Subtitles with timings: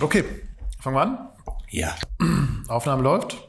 [0.00, 0.22] Okay,
[0.80, 1.28] fangen wir an.
[1.70, 1.96] Ja.
[2.68, 3.48] Aufnahme läuft.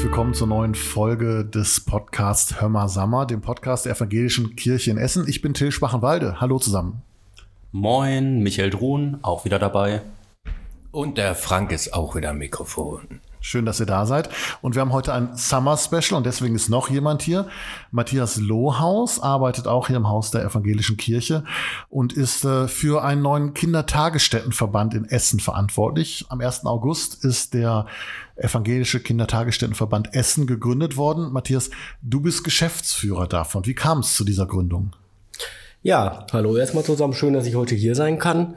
[0.00, 4.90] Herzlich willkommen zur neuen Folge des Podcasts Hör mal Sammer, dem Podcast der Evangelischen Kirche
[4.90, 5.28] in Essen.
[5.28, 6.40] Ich bin Till Schwachenwalde.
[6.40, 7.02] Hallo zusammen.
[7.70, 10.00] Moin, Michael Druhn, auch wieder dabei.
[10.90, 13.20] Und der Frank ist auch wieder am Mikrofon.
[13.40, 14.28] Schön, dass ihr da seid.
[14.60, 17.48] Und wir haben heute ein Summer Special und deswegen ist noch jemand hier.
[17.90, 21.44] Matthias Lohaus arbeitet auch hier im Haus der Evangelischen Kirche
[21.88, 26.26] und ist äh, für einen neuen Kindertagesstättenverband in Essen verantwortlich.
[26.28, 26.66] Am 1.
[26.66, 27.86] August ist der
[28.36, 31.32] Evangelische Kindertagesstättenverband Essen gegründet worden.
[31.32, 31.70] Matthias,
[32.02, 33.66] du bist Geschäftsführer davon.
[33.66, 34.92] Wie kam es zu dieser Gründung?
[35.82, 37.14] Ja, hallo erstmal zusammen.
[37.14, 38.56] Schön, dass ich heute hier sein kann.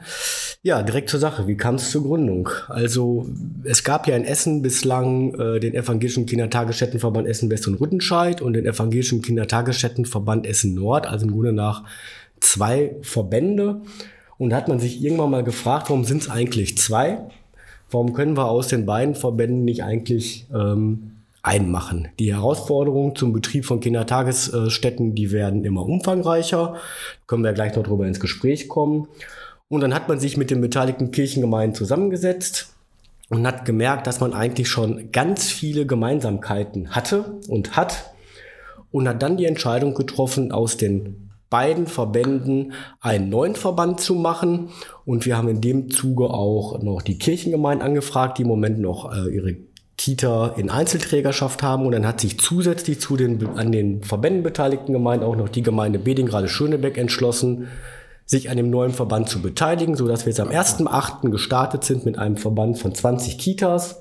[0.62, 1.46] Ja, direkt zur Sache.
[1.46, 2.50] Wie kam es zur Gründung?
[2.68, 3.26] Also
[3.64, 8.52] es gab ja in Essen bislang äh, den Evangelischen Kindertagesstättenverband Essen West und Rüttenscheid und
[8.52, 11.84] den Evangelischen Kindertagesstättenverband Essen Nord, also im Grunde nach
[12.40, 13.80] zwei Verbände.
[14.36, 17.20] Und da hat man sich irgendwann mal gefragt, warum sind es eigentlich zwei?
[17.90, 21.12] Warum können wir aus den beiden Verbänden nicht eigentlich ähm,
[21.44, 22.08] einmachen.
[22.18, 26.76] Die Herausforderungen zum Betrieb von Kindertagesstätten, die werden immer umfangreicher.
[27.26, 29.06] Können wir gleich noch drüber ins Gespräch kommen.
[29.68, 32.74] Und dann hat man sich mit den beteiligten Kirchengemeinden zusammengesetzt
[33.28, 38.14] und hat gemerkt, dass man eigentlich schon ganz viele Gemeinsamkeiten hatte und hat
[38.90, 44.70] und hat dann die Entscheidung getroffen, aus den beiden Verbänden einen neuen Verband zu machen.
[45.04, 49.12] Und wir haben in dem Zuge auch noch die Kirchengemeinden angefragt, die im Moment noch
[49.14, 49.56] äh, ihre
[49.96, 54.92] Kita in Einzelträgerschaft haben und dann hat sich zusätzlich zu den an den Verbänden beteiligten
[54.92, 57.68] Gemeinden auch noch die Gemeinde Bedingrade-Schönebeck entschlossen,
[58.26, 61.30] sich an dem neuen Verband zu beteiligen, sodass wir jetzt am 1.8.
[61.30, 64.00] gestartet sind mit einem Verband von 20 Kitas,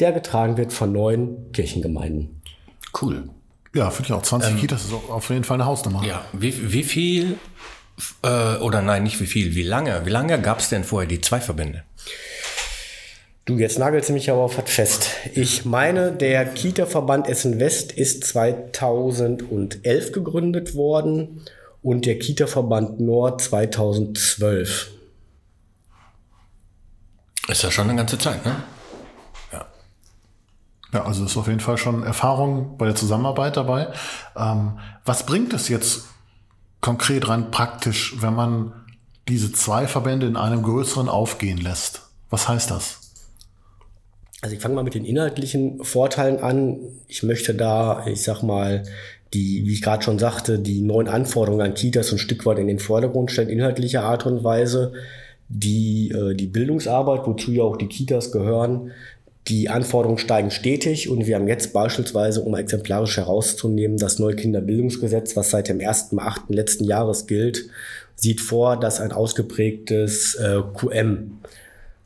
[0.00, 2.40] der getragen wird von neun Kirchengemeinden.
[3.00, 3.28] Cool.
[3.74, 4.22] Ja, finde ich auch.
[4.22, 6.02] 20 ähm, Kitas ist auch auf jeden Fall eine Hausnummer.
[6.04, 7.38] Ja, wie, wie viel,
[8.22, 11.20] äh, oder nein, nicht wie viel, wie lange, wie lange gab es denn vorher die
[11.20, 11.82] zwei Verbände?
[13.46, 15.08] Du, jetzt nagelst du mich aber auf was fest.
[15.34, 21.42] Ich meine, der Kita-Verband Essen West ist 2011 gegründet worden
[21.80, 24.90] und der Kita-Verband Nord 2012.
[27.46, 28.56] Ist ja schon eine ganze Zeit, ne?
[29.52, 29.66] Ja.
[30.92, 33.92] Ja, also ist auf jeden Fall schon Erfahrung bei der Zusammenarbeit dabei.
[34.36, 36.06] Ähm, was bringt es jetzt
[36.80, 38.72] konkret rein praktisch, wenn man
[39.28, 42.02] diese zwei Verbände in einem größeren aufgehen lässt?
[42.28, 43.05] Was heißt das?
[44.42, 46.78] Also ich fange mal mit den inhaltlichen Vorteilen an.
[47.08, 48.82] Ich möchte da, ich sag mal,
[49.34, 52.68] die, wie ich gerade schon sagte, die neuen Anforderungen an Kitas ein Stück weit in
[52.68, 54.92] den Vordergrund stellen, inhaltlicher Art und Weise.
[55.48, 58.92] Die, äh, die Bildungsarbeit, wozu ja auch die Kitas gehören,
[59.48, 65.36] die Anforderungen steigen stetig und wir haben jetzt beispielsweise, um exemplarisch herauszunehmen, das neue Kinderbildungsgesetz,
[65.36, 66.40] was seit dem 1.8.
[66.48, 67.68] letzten Jahres gilt,
[68.16, 71.38] sieht vor, dass ein ausgeprägtes äh, QM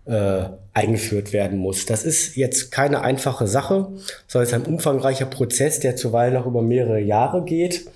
[0.05, 1.87] äh, eingeführt werden muss.
[1.87, 3.89] Das ist jetzt keine einfache Sache,
[4.27, 7.89] sondern es ist ein umfangreicher Prozess, der zuweilen auch über mehrere Jahre geht.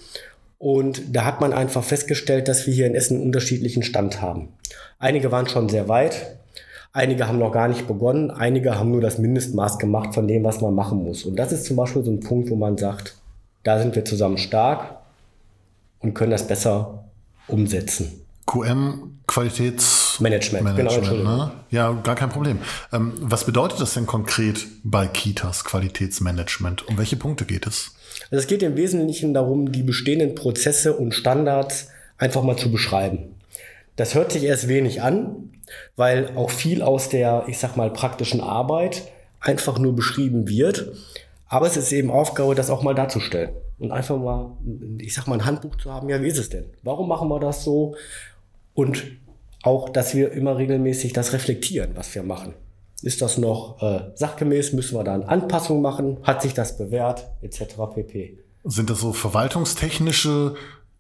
[0.59, 4.49] Und da hat man einfach festgestellt, dass wir hier in Essen einen unterschiedlichen Stand haben.
[4.99, 6.39] Einige waren schon sehr weit,
[6.93, 10.61] einige haben noch gar nicht begonnen, einige haben nur das Mindestmaß gemacht von dem, was
[10.61, 11.25] man machen muss.
[11.25, 13.17] Und das ist zum Beispiel so ein Punkt, wo man sagt,
[13.63, 14.97] da sind wir zusammen stark
[16.01, 17.05] und können das besser
[17.47, 18.25] umsetzen.
[18.47, 20.04] QM Qualitätsmanagement.
[20.21, 21.53] Management, genau, ne?
[21.71, 22.59] Ja, gar kein Problem.
[22.93, 26.87] Ähm, was bedeutet das denn konkret bei Kitas Qualitätsmanagement?
[26.89, 27.95] Um welche Punkte geht es?
[28.31, 31.89] Also es geht im Wesentlichen darum, die bestehenden Prozesse und Standards
[32.19, 33.35] einfach mal zu beschreiben.
[33.97, 35.51] Das hört sich erst wenig an,
[35.97, 39.03] weil auch viel aus der, ich sag mal, praktischen Arbeit
[39.41, 40.93] einfach nur beschrieben wird.
[41.49, 44.57] Aber es ist eben Aufgabe, das auch mal darzustellen und einfach mal,
[44.99, 46.09] ich sag mal, ein Handbuch zu haben.
[46.09, 46.65] Ja, wie ist es denn?
[46.83, 47.95] Warum machen wir das so?
[48.75, 49.05] Und
[49.65, 52.55] auch, dass wir immer regelmäßig das reflektieren, was wir machen.
[53.03, 54.73] Ist das noch äh, sachgemäß?
[54.73, 56.19] Müssen wir da eine Anpassung machen?
[56.23, 57.27] Hat sich das bewährt?
[57.43, 57.65] Etc.
[57.95, 58.39] pp.
[58.65, 60.55] Sind das so verwaltungstechnische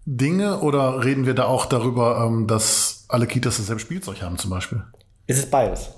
[0.06, 4.50] Dinge oder reden wir da auch darüber, ähm, dass alle Kitas dasselbe Spielzeug haben zum
[4.50, 4.82] Beispiel?
[5.26, 5.90] Es ist beides.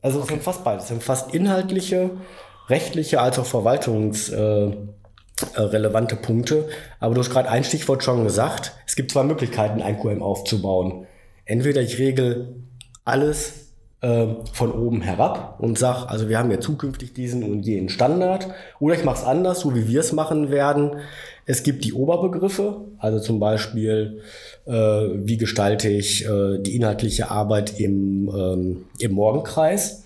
[0.00, 0.26] Also okay.
[0.26, 0.84] es sind fast beides.
[0.84, 2.10] Es sind fast inhaltliche,
[2.68, 6.68] rechtliche als auch verwaltungsrelevante äh, Punkte.
[7.00, 8.74] Aber du hast gerade ein Stichwort schon gesagt.
[8.86, 11.06] Es gibt zwei Möglichkeiten, ein QM aufzubauen.
[11.48, 12.56] Entweder ich regel
[13.06, 13.72] alles
[14.02, 18.48] äh, von oben herab und sage, also wir haben ja zukünftig diesen und jenen Standard.
[18.80, 20.96] Oder ich mache es anders, so wie wir es machen werden.
[21.46, 24.20] Es gibt die Oberbegriffe, also zum Beispiel,
[24.66, 30.04] äh, wie gestalte ich äh, die inhaltliche Arbeit im, ähm, im Morgenkreis.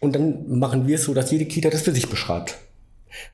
[0.00, 2.58] Und dann machen wir es so, dass jede Kita das für sich beschreibt.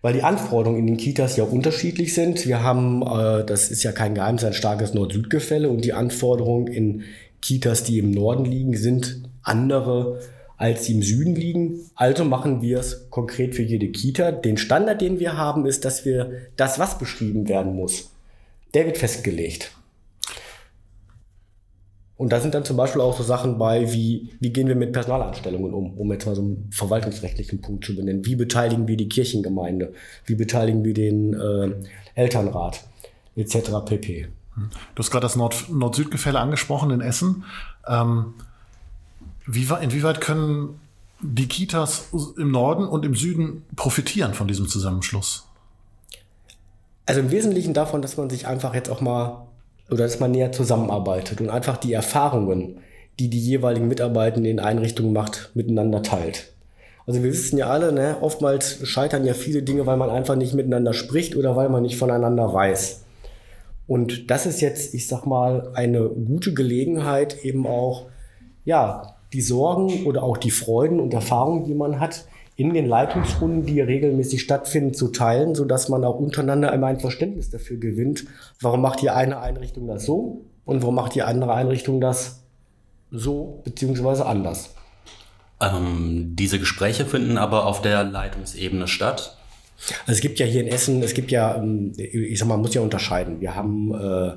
[0.02, 2.46] Weil die Anforderungen in den Kitas ja unterschiedlich sind.
[2.46, 7.02] Wir haben, äh, das ist ja kein Geheimnis, ein starkes Nord-Süd-Gefälle und die Anforderungen in
[7.40, 10.18] Kitas, die im Norden liegen, sind andere
[10.58, 11.88] als sie im Süden liegen.
[11.94, 14.32] Also machen wir es konkret für jede Kita.
[14.32, 18.10] Den Standard, den wir haben, ist, dass wir das, was beschrieben werden muss,
[18.74, 19.72] der wird festgelegt.
[22.18, 24.92] Und da sind dann zum Beispiel auch so Sachen bei, wie, wie gehen wir mit
[24.92, 28.26] Personalanstellungen um, um jetzt mal so einen verwaltungsrechtlichen Punkt zu benennen.
[28.26, 29.92] Wie beteiligen wir die Kirchengemeinde?
[30.26, 31.74] Wie beteiligen wir den äh,
[32.16, 32.84] Elternrat?
[33.36, 33.70] Etc.
[33.86, 34.26] pp.
[34.56, 37.44] Du hast gerade das Nord-Süd-Gefälle angesprochen in Essen.
[37.86, 38.34] Ähm,
[39.46, 40.80] wie, inwieweit können
[41.20, 45.46] die Kitas im Norden und im Süden profitieren von diesem Zusammenschluss?
[47.06, 49.47] Also im Wesentlichen davon, dass man sich einfach jetzt auch mal
[49.90, 52.78] oder dass man näher zusammenarbeitet und einfach die Erfahrungen,
[53.18, 56.52] die die jeweiligen Mitarbeiter in Einrichtungen macht, miteinander teilt.
[57.06, 60.54] Also wir wissen ja alle, ne, oftmals scheitern ja viele Dinge, weil man einfach nicht
[60.54, 63.02] miteinander spricht oder weil man nicht voneinander weiß.
[63.86, 68.06] Und das ist jetzt, ich sag mal, eine gute Gelegenheit, eben auch,
[68.66, 72.26] ja, die Sorgen oder auch die Freuden und Erfahrungen, die man hat,
[72.58, 77.50] in den Leitungsrunden, die regelmäßig stattfinden, zu teilen, sodass man auch untereinander immer ein Verständnis
[77.50, 78.24] dafür gewinnt,
[78.60, 82.42] warum macht die eine Einrichtung das so und warum macht die andere Einrichtung das
[83.12, 84.74] so beziehungsweise anders.
[85.60, 89.38] Ähm, diese Gespräche finden aber auf der Leitungsebene statt.
[90.00, 92.62] Also es gibt ja hier in Essen, es gibt ja, ähm, ich sag mal, man
[92.62, 93.40] muss ja unterscheiden.
[93.40, 94.32] Wir haben äh,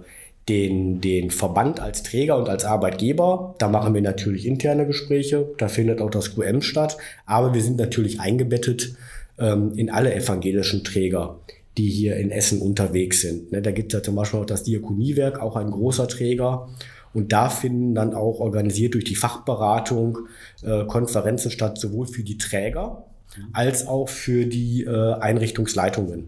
[0.51, 3.55] den, den Verband als Träger und als Arbeitgeber.
[3.57, 7.77] Da machen wir natürlich interne Gespräche, da findet auch das QM statt, aber wir sind
[7.77, 8.95] natürlich eingebettet
[9.39, 11.39] ähm, in alle evangelischen Träger,
[11.77, 13.53] die hier in Essen unterwegs sind.
[13.53, 16.67] Ne, da gibt es ja zum Beispiel auch das Diakoniewerk, auch ein großer Träger.
[17.13, 20.19] Und da finden dann auch organisiert durch die Fachberatung
[20.63, 23.05] äh, Konferenzen statt, sowohl für die Träger
[23.53, 26.27] als auch für die äh, Einrichtungsleitungen.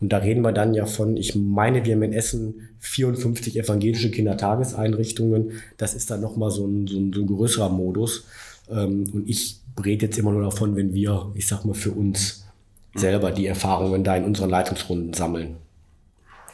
[0.00, 4.10] Und da reden wir dann ja von, ich meine, wir haben in Essen 54 evangelische
[4.10, 5.52] Kindertageseinrichtungen.
[5.76, 8.24] Das ist dann nochmal so ein, so, ein, so ein größerer Modus.
[8.70, 12.44] Ähm, und ich rede jetzt immer nur davon, wenn wir, ich sag mal, für uns
[12.94, 15.56] selber die Erfahrungen da in unseren Leitungsrunden sammeln.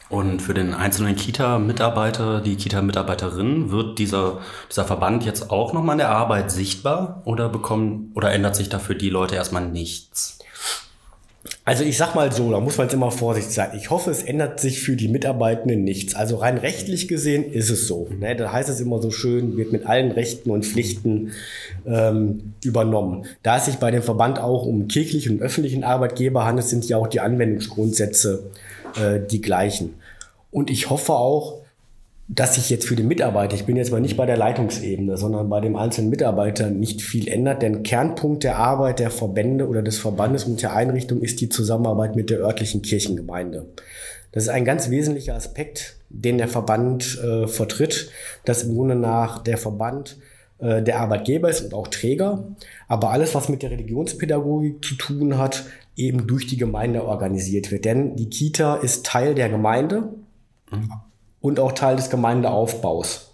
[0.07, 4.39] Und für den einzelnen Kita-Mitarbeiter, die Kita-Mitarbeiterin, wird dieser,
[4.69, 8.77] dieser Verband jetzt auch nochmal in der Arbeit sichtbar oder bekommen oder ändert sich da
[8.77, 10.39] für die Leute erstmal nichts?
[11.67, 13.71] Also ich sag mal so, da muss man jetzt immer vorsichtig sein.
[13.75, 16.13] Ich hoffe, es ändert sich für die Mitarbeitenden nichts.
[16.13, 18.07] Also rein rechtlich gesehen ist es so.
[18.19, 18.35] Ne?
[18.35, 21.31] Da heißt es immer so schön, wird mit allen Rechten und Pflichten
[21.87, 23.25] ähm, übernommen.
[23.41, 26.97] Da es sich bei dem Verband auch um kirchlichen und öffentlichen Arbeitgeber handelt, sind ja
[26.97, 28.43] auch die Anwendungsgrundsätze
[29.01, 29.95] äh, die gleichen.
[30.51, 31.64] Und ich hoffe auch,
[32.27, 35.47] dass sich jetzt für den Mitarbeiter, ich bin jetzt mal nicht bei der Leitungsebene, sondern
[35.47, 39.99] bei dem einzelnen Mitarbeiter nicht viel ändert, denn Kernpunkt der Arbeit der Verbände oder des
[39.99, 43.67] Verbandes und der Einrichtung ist die Zusammenarbeit mit der örtlichen Kirchengemeinde.
[44.31, 48.09] Das ist ein ganz wesentlicher Aspekt, den der Verband äh, vertritt,
[48.43, 50.17] dass im Grunde nach der Verband
[50.57, 52.43] äh, der Arbeitgeber ist und auch Träger,
[52.87, 57.85] aber alles, was mit der Religionspädagogik zu tun hat, eben durch die Gemeinde organisiert wird.
[57.85, 60.09] Denn die Kita ist Teil der Gemeinde.
[60.71, 60.91] Mhm
[61.45, 63.31] und auch Teil des Gemeindeaufbaus.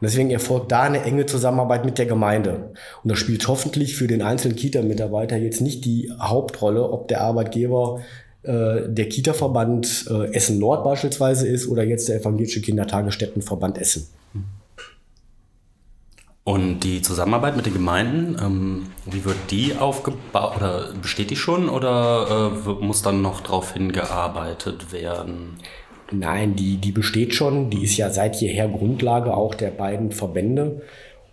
[0.00, 2.72] Und deswegen erfolgt da eine enge Zusammenarbeit mit der Gemeinde.
[3.02, 8.00] Und das spielt hoffentlich für den einzelnen Kita-Mitarbeiter jetzt nicht die Hauptrolle, ob der Arbeitgeber
[8.42, 14.08] äh, der Kita-Verband äh, Essen Nord beispielsweise ist oder jetzt der evangelische Kindertagesstättenverband Essen.
[16.46, 21.70] Und die Zusammenarbeit mit den Gemeinden, ähm, wie wird die aufgebaut oder besteht die schon
[21.70, 25.56] oder äh, muss dann noch darauf hingearbeitet werden?
[26.18, 27.70] Nein, die, die besteht schon.
[27.70, 30.82] Die ist ja seit jeher Grundlage auch der beiden Verbände.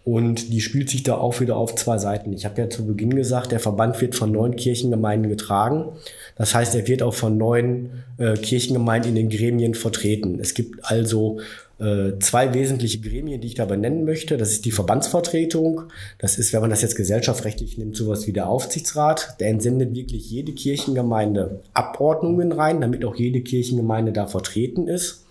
[0.03, 2.33] Und die spielt sich da auch wieder auf zwei Seiten.
[2.33, 5.89] Ich habe ja zu Beginn gesagt, der Verband wird von neun Kirchengemeinden getragen.
[6.37, 10.39] Das heißt, er wird auch von neun äh, Kirchengemeinden in den Gremien vertreten.
[10.41, 11.39] Es gibt also
[11.81, 14.37] äh, zwei wesentliche Gremien, die ich da benennen möchte.
[14.37, 15.83] Das ist die Verbandsvertretung.
[16.19, 19.35] Das ist, wenn man das jetzt gesellschaftsrechtlich nimmt, sowas wie der Aufsichtsrat.
[19.39, 25.25] Der entsendet wirklich jede Kirchengemeinde Abordnungen rein, damit auch jede Kirchengemeinde da vertreten ist.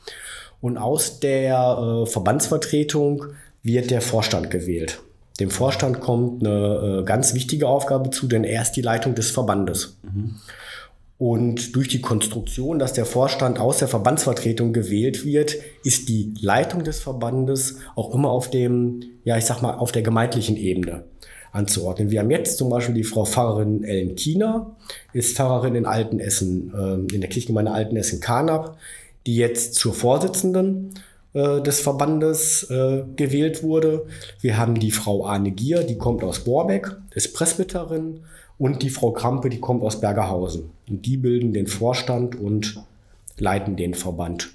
[0.61, 3.27] Und aus der äh, Verbandsvertretung
[3.63, 5.01] wird der Vorstand gewählt.
[5.39, 9.31] Dem Vorstand kommt eine äh, ganz wichtige Aufgabe zu, denn er ist die Leitung des
[9.31, 9.97] Verbandes.
[10.03, 10.37] Mhm.
[11.21, 16.83] Und durch die Konstruktion, dass der Vorstand aus der Verbandsvertretung gewählt wird, ist die Leitung
[16.83, 21.05] des Verbandes auch immer auf dem, ja, ich sag mal, auf der gemeindlichen Ebene.
[21.53, 22.13] anzuordnen.
[22.13, 24.77] Wir haben jetzt zum Beispiel die Frau Pfarrerin Ellen Kiener,
[25.13, 28.79] ist Pfarrerin in Altenessen, äh, in der Kirchengemeinde Altenessen-Karnap,
[29.27, 30.95] die jetzt zur Vorsitzenden
[31.35, 34.07] äh, des Verbandes äh, gewählt wurde.
[34.41, 38.21] Wir haben die Frau Arne Gier, die kommt aus Borbeck, ist Presbyterin
[38.61, 40.69] und die Frau Krampe, die kommt aus Bergerhausen.
[40.87, 42.85] Und die bilden den Vorstand und
[43.39, 44.51] leiten den Verband.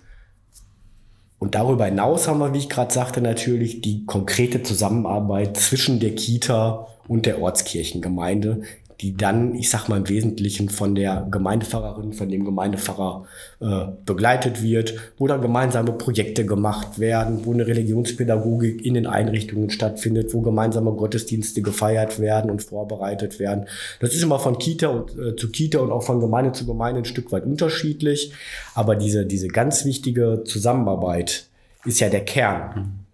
[1.39, 6.13] Und darüber hinaus haben wir, wie ich gerade sagte, natürlich die konkrete Zusammenarbeit zwischen der
[6.13, 8.61] Kita und der Ortskirchengemeinde,
[9.01, 13.25] die dann, ich sag mal im Wesentlichen von der Gemeindepfarrerin, von dem Gemeindepfarrer
[13.59, 19.69] äh, begleitet wird, wo dann gemeinsame Projekte gemacht werden, wo eine Religionspädagogik in den Einrichtungen
[19.69, 23.65] stattfindet, wo gemeinsame Gottesdienste gefeiert werden und vorbereitet werden.
[23.99, 27.01] Das ist immer von Kita und, äh, zu Kita und auch von Gemeinde zu Gemeinde
[27.01, 28.31] ein Stück weit unterschiedlich,
[28.73, 31.47] aber diese, diese ganz wichtige Zusammenarbeit
[31.85, 33.05] ist ja der Kern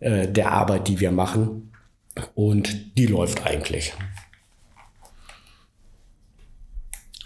[0.00, 1.72] äh, der Arbeit, die wir machen
[2.34, 3.92] und die läuft eigentlich.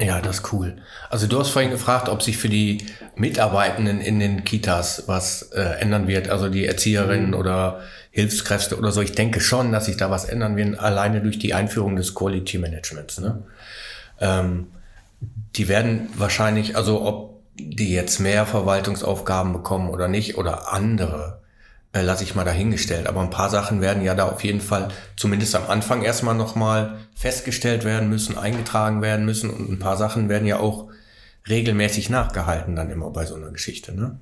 [0.01, 0.77] Ja, das ist cool.
[1.11, 5.61] Also du hast vorhin gefragt, ob sich für die Mitarbeitenden in den Kitas was äh,
[5.61, 7.81] ändern wird, also die Erzieherinnen oder
[8.11, 9.03] Hilfskräfte oder so.
[9.03, 12.57] Ich denke schon, dass sich da was ändern wird, alleine durch die Einführung des Quality
[12.57, 13.21] Managements.
[13.21, 13.43] Ne?
[14.21, 14.69] Ähm,
[15.57, 21.40] die werden wahrscheinlich, also ob die jetzt mehr Verwaltungsaufgaben bekommen oder nicht oder andere,
[21.93, 23.07] äh, lasse ich mal dahingestellt.
[23.07, 26.99] Aber ein paar Sachen werden ja da auf jeden Fall zumindest am Anfang erstmal nochmal
[27.15, 30.89] festgestellt werden müssen, eingetragen werden müssen und ein paar Sachen werden ja auch
[31.49, 33.95] regelmäßig nachgehalten dann immer bei so einer Geschichte.
[33.95, 34.19] Ne?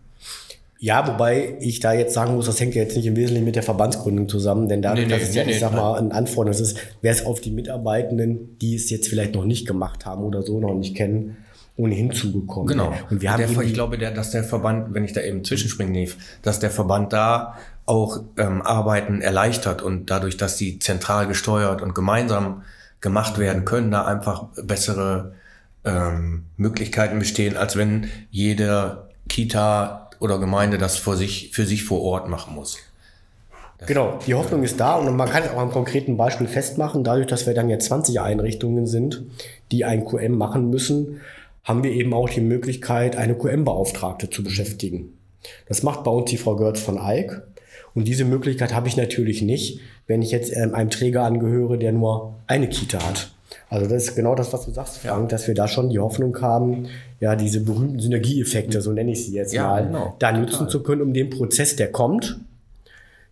[0.80, 3.56] Ja, wobei ich da jetzt sagen muss, das hängt ja jetzt nicht im Wesentlichen mit
[3.56, 6.12] der Verbandsgründung zusammen, denn dadurch, Nee, nee, dass es ja, nee, ich sag mal, ein
[6.12, 10.22] Anforderung ist, wäre es auf die Mitarbeitenden, die es jetzt vielleicht noch nicht gemacht haben
[10.22, 11.36] oder so noch nicht kennen,
[11.78, 12.66] ohnehin zugekommen.
[12.66, 12.92] Genau.
[13.08, 15.94] Und wir haben der, ich glaube, der, dass der Verband, wenn ich da eben zwischenspringen
[15.94, 17.56] darf, dass der Verband da
[17.86, 22.62] auch ähm, Arbeiten erleichtert und dadurch, dass die zentral gesteuert und gemeinsam
[23.00, 25.34] gemacht werden können, da einfach bessere
[25.84, 32.02] ähm, Möglichkeiten bestehen, als wenn jede Kita oder Gemeinde das vor sich, für sich vor
[32.02, 32.78] Ort machen muss.
[33.86, 37.04] Genau, die Hoffnung ist da und man kann es auch am konkreten Beispiel festmachen.
[37.04, 39.22] Dadurch, dass wir dann jetzt 20 Einrichtungen sind,
[39.70, 41.20] die ein QM machen müssen,
[41.68, 45.12] haben wir eben auch die Möglichkeit, eine QM-Beauftragte zu beschäftigen.
[45.68, 47.42] Das macht bei uns die Frau Görz von Eyck.
[47.94, 51.92] Und diese Möglichkeit habe ich natürlich nicht, wenn ich jetzt ähm, einem Träger angehöre, der
[51.92, 53.32] nur eine Kita hat.
[53.68, 56.40] Also das ist genau das, was du sagst, Frank, dass wir da schon die Hoffnung
[56.40, 56.86] haben,
[57.20, 60.16] ja, diese berühmten Synergieeffekte, so nenne ich sie jetzt Ja, mal, genau.
[60.18, 62.38] da nutzen zu können, um den Prozess, der kommt,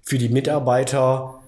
[0.02, 1.40] für die Mitarbeiter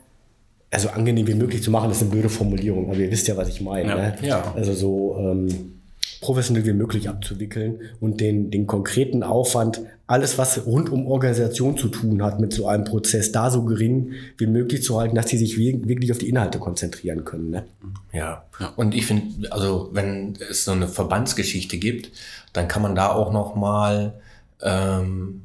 [0.70, 3.48] also angenehm wie möglich zu machen, ist eine blöde Formulierung, aber ihr wisst ja, was
[3.48, 3.88] ich meine.
[3.88, 3.96] Ja.
[3.96, 4.14] Ne?
[4.22, 4.52] Ja.
[4.54, 5.77] Also so ähm,
[6.20, 11.88] professionell wie möglich abzuwickeln und den, den konkreten Aufwand, alles, was rund um Organisation zu
[11.88, 15.38] tun hat mit so einem Prozess, da so gering wie möglich zu halten, dass die
[15.38, 17.50] sich wir- wirklich auf die Inhalte konzentrieren können.
[17.50, 17.64] Ne?
[18.12, 18.44] Ja.
[18.76, 22.10] Und ich finde, also wenn es so eine Verbandsgeschichte gibt,
[22.52, 24.14] dann kann man da auch noch mal
[24.62, 25.42] ähm,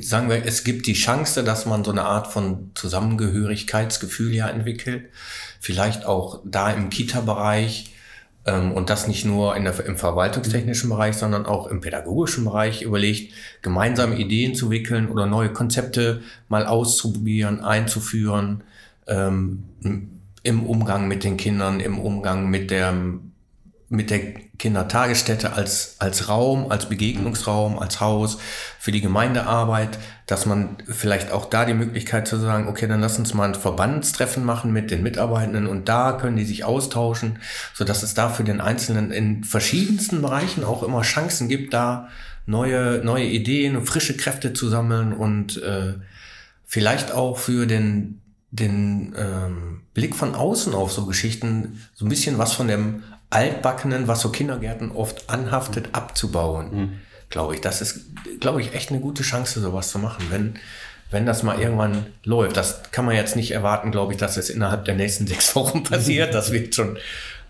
[0.00, 5.04] sagen wir, es gibt die Chance, dass man so eine Art von Zusammengehörigkeitsgefühl ja entwickelt.
[5.60, 7.94] Vielleicht auch da im Kita-Bereich
[8.48, 14.16] und das nicht nur der, im verwaltungstechnischen Bereich, sondern auch im pädagogischen Bereich überlegt, gemeinsame
[14.16, 18.64] Ideen zu wickeln oder neue Konzepte mal auszuprobieren, einzuführen,
[19.06, 19.64] ähm,
[20.42, 22.94] im Umgang mit den Kindern, im Umgang mit der,
[23.90, 24.20] mit der
[24.58, 28.38] Kindertagesstätte als, als Raum, als Begegnungsraum, als Haus
[28.78, 33.18] für die Gemeindearbeit, dass man vielleicht auch da die Möglichkeit zu sagen, okay, dann lass
[33.18, 37.38] uns mal ein Verbandstreffen machen mit den Mitarbeitenden und da können die sich austauschen,
[37.72, 42.08] so dass es da für den Einzelnen in verschiedensten Bereichen auch immer Chancen gibt, da
[42.44, 45.94] neue, neue Ideen und frische Kräfte zu sammeln und äh,
[46.66, 52.36] vielleicht auch für den, den ähm, Blick von außen auf so Geschichten so ein bisschen
[52.36, 57.00] was von dem Altbackenen, was so Kindergärten oft anhaftet, abzubauen.
[57.30, 57.60] Glaube ich.
[57.60, 58.06] Das ist,
[58.40, 60.54] glaube ich, echt eine gute Chance, sowas zu machen, wenn,
[61.10, 62.56] wenn das mal irgendwann läuft.
[62.56, 65.82] Das kann man jetzt nicht erwarten, glaube ich, dass es innerhalb der nächsten sechs Wochen
[65.82, 66.32] passiert.
[66.34, 66.96] Das wird schon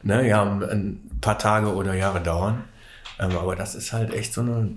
[0.02, 2.64] ne, ja, ein paar Tage oder Jahre dauern.
[3.18, 4.70] Ähm, aber das ist halt echt so eine,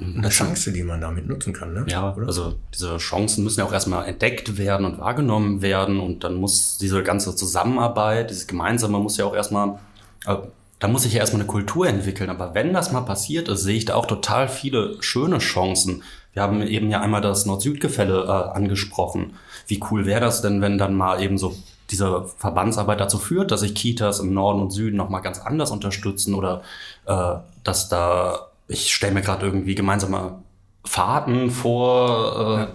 [0.00, 1.74] eine Chance, die man damit nutzen kann.
[1.74, 1.84] Ne?
[1.88, 2.26] Ja, Oder?
[2.26, 6.78] also diese Chancen müssen ja auch erstmal entdeckt werden und wahrgenommen werden und dann muss
[6.78, 9.78] diese ganze Zusammenarbeit, dieses Gemeinsame muss ja auch erstmal,
[10.24, 12.30] da muss sich ja erstmal eine Kultur entwickeln.
[12.30, 16.02] Aber wenn das mal passiert ist, sehe ich da auch total viele schöne Chancen.
[16.32, 19.34] Wir haben eben ja einmal das Nord-Süd-Gefälle äh, angesprochen.
[19.66, 21.56] Wie cool wäre das denn, wenn dann mal eben so
[21.90, 26.34] diese Verbandsarbeit dazu führt, dass sich Kitas im Norden und Süden nochmal ganz anders unterstützen
[26.34, 26.62] oder
[27.06, 27.34] äh,
[27.64, 30.40] dass da, ich stelle mir gerade irgendwie gemeinsame
[30.84, 32.66] Fahrten vor, äh,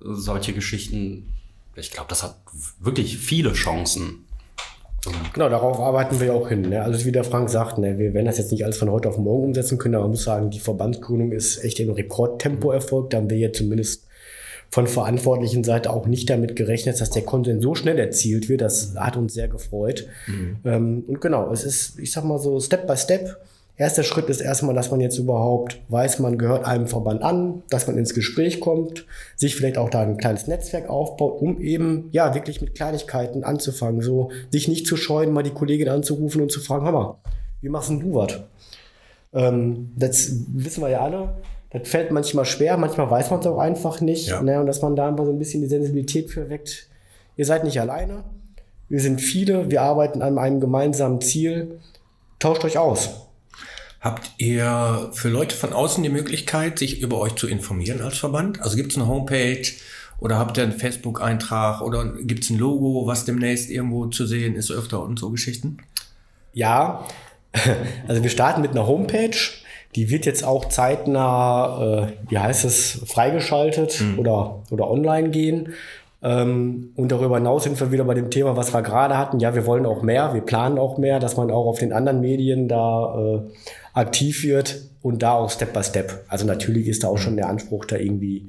[0.00, 1.30] solche Geschichten
[1.80, 2.36] ich glaube, das hat
[2.78, 4.26] wirklich viele Chancen.
[5.32, 6.62] Genau, darauf arbeiten wir auch hin.
[6.62, 6.82] Ne?
[6.82, 9.16] Also wie der Frank sagt, ne, wir werden das jetzt nicht alles von heute auf
[9.16, 13.12] morgen umsetzen können, aber man muss sagen, die Verbandsgründung ist echt in Rekordtempo erfolgt.
[13.12, 14.06] Da haben wir jetzt zumindest
[14.70, 18.60] von verantwortlichen Seite auch nicht damit gerechnet, dass der Konsens so schnell erzielt wird.
[18.60, 20.06] Das hat uns sehr gefreut.
[20.26, 20.56] Mhm.
[20.64, 23.36] Ähm, und genau, es ist, ich sag mal so, Step by Step.
[23.80, 27.86] Erster Schritt ist erstmal, dass man jetzt überhaupt weiß, man gehört einem Verband an, dass
[27.86, 29.06] man ins Gespräch kommt,
[29.36, 34.02] sich vielleicht auch da ein kleines Netzwerk aufbaut, um eben, ja, wirklich mit Kleinigkeiten anzufangen.
[34.02, 37.20] So, sich nicht zu scheuen, mal die Kollegin anzurufen und zu fragen, Hammer,
[37.62, 38.40] wie machst denn du was?
[39.32, 41.36] Ähm, das wissen wir ja alle.
[41.70, 44.28] Das fällt manchmal schwer, manchmal weiß man es auch einfach nicht.
[44.28, 44.42] Ja.
[44.42, 44.60] Ne?
[44.60, 46.86] Und dass man da einfach so ein bisschen die Sensibilität für weckt.
[47.34, 48.24] Ihr seid nicht alleine.
[48.90, 49.70] Wir sind viele.
[49.70, 51.80] Wir arbeiten an einem gemeinsamen Ziel.
[52.38, 53.29] Tauscht euch aus.
[54.00, 58.62] Habt ihr für Leute von außen die Möglichkeit, sich über euch zu informieren als Verband?
[58.62, 59.62] Also gibt es eine Homepage
[60.18, 64.54] oder habt ihr einen Facebook-Eintrag oder gibt es ein Logo, was demnächst irgendwo zu sehen
[64.54, 65.78] ist öfter und so Geschichten?
[66.54, 67.04] Ja,
[68.08, 69.36] also wir starten mit einer Homepage.
[69.96, 74.18] Die wird jetzt auch zeitnah, äh, wie heißt es, freigeschaltet mhm.
[74.18, 75.74] oder, oder online gehen.
[76.22, 79.40] Ähm, und darüber hinaus sind wir wieder bei dem Thema, was wir gerade hatten.
[79.40, 82.20] Ja, wir wollen auch mehr, wir planen auch mehr, dass man auch auf den anderen
[82.20, 83.40] Medien da äh,
[83.92, 86.24] aktiv wird und da auch Step by Step.
[86.28, 88.48] Also natürlich ist da auch schon der Anspruch, da irgendwie,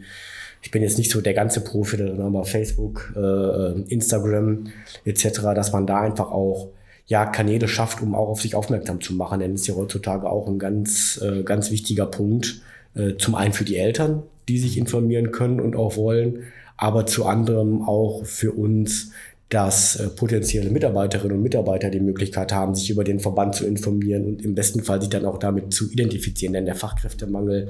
[0.62, 4.68] ich bin jetzt nicht so der ganze Profi, aber Facebook, äh, Instagram
[5.06, 6.70] etc., dass man da einfach auch
[7.08, 9.40] ja, Kanäle schafft, um auch auf sich aufmerksam zu machen.
[9.40, 12.62] Denn es ist ja heutzutage auch ein ganz, äh, ganz wichtiger Punkt.
[12.96, 16.44] Äh, zum einen für die Eltern, die sich informieren können und auch wollen,
[16.78, 19.12] aber zu anderem auch für uns,
[19.52, 24.26] dass äh, potenzielle Mitarbeiterinnen und Mitarbeiter die Möglichkeit haben, sich über den Verband zu informieren
[24.26, 26.54] und im besten Fall sich dann auch damit zu identifizieren.
[26.54, 27.68] Denn der Fachkräftemangel,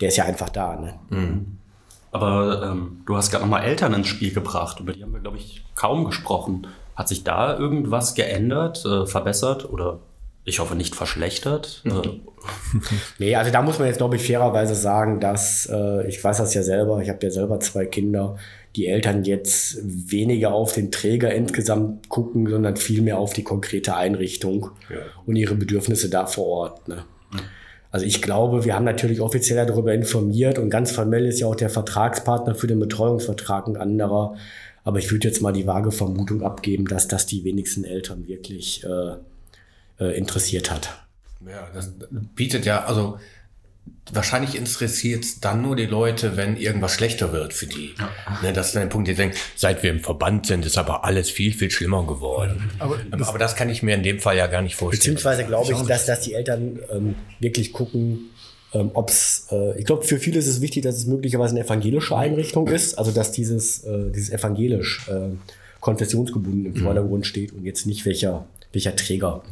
[0.00, 0.76] der ist ja einfach da.
[0.76, 0.94] Ne?
[1.10, 1.58] Mhm.
[2.12, 4.78] Aber ähm, du hast gerade nochmal Eltern ins Spiel gebracht.
[4.78, 6.68] Über die haben wir, glaube ich, kaum gesprochen.
[6.94, 9.98] Hat sich da irgendwas geändert, äh, verbessert oder
[10.44, 11.82] ich hoffe nicht verschlechtert?
[11.82, 11.90] Mhm.
[11.90, 12.20] Äh,
[13.18, 16.54] nee, also da muss man jetzt, glaube ich, fairerweise sagen, dass, äh, ich weiß das
[16.54, 18.36] ja selber, ich habe ja selber zwei Kinder,
[18.76, 24.70] die Eltern jetzt weniger auf den Träger insgesamt gucken, sondern vielmehr auf die konkrete Einrichtung
[24.90, 24.98] ja.
[25.24, 26.88] und ihre Bedürfnisse da vor Ort.
[26.88, 27.04] Ne?
[27.32, 27.40] Mhm.
[27.90, 31.54] Also ich glaube, wir haben natürlich offiziell darüber informiert und ganz formell ist ja auch
[31.54, 34.36] der Vertragspartner für den Betreuungsvertrag ein anderer.
[34.84, 38.84] Aber ich würde jetzt mal die vage Vermutung abgeben, dass das die wenigsten Eltern wirklich
[38.84, 40.90] äh, äh, interessiert hat.
[41.44, 41.92] Ja, das
[42.34, 43.18] bietet ja, also
[44.12, 47.94] wahrscheinlich interessiert es dann nur die Leute, wenn irgendwas schlechter wird für die.
[47.98, 48.10] Ja.
[48.42, 51.30] Ne, das ist ein Punkt, die denken, seit wir im Verband sind, ist aber alles
[51.30, 52.70] viel, viel schlimmer geworden.
[52.78, 55.14] Aber das, aber das kann ich mir in dem Fall ja gar nicht vorstellen.
[55.14, 58.30] Beziehungsweise glaube ich, dass, dass die Eltern ähm, wirklich gucken,
[58.72, 62.16] ähm, ob's, äh, ich glaube, für viele ist es wichtig, dass es möglicherweise eine evangelische
[62.16, 65.30] Einrichtung ist, also dass dieses, äh, dieses evangelisch äh,
[65.80, 66.84] konfessionsgebunden im mhm.
[66.84, 69.42] Vordergrund steht und jetzt nicht welcher, welcher Träger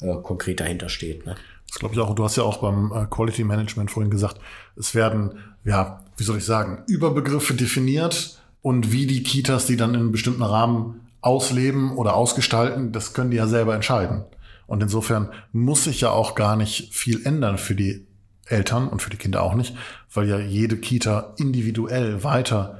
[0.00, 1.26] äh, konkret dahinter steht.
[1.26, 1.36] Ne?
[1.68, 2.14] Das glaube ich auch.
[2.14, 4.40] Du hast ja auch beim äh, Quality Management vorhin gesagt,
[4.76, 9.90] es werden, ja, wie soll ich sagen, Überbegriffe definiert und wie die Kitas die dann
[9.90, 14.24] in einem bestimmten Rahmen ausleben oder ausgestalten, das können die ja selber entscheiden.
[14.66, 18.06] Und insofern muss sich ja auch gar nicht viel ändern für die
[18.46, 19.74] Eltern und für die Kinder auch nicht,
[20.12, 22.78] weil ja jede Kita individuell weiter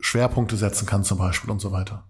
[0.00, 2.04] Schwerpunkte setzen kann zum Beispiel und so weiter.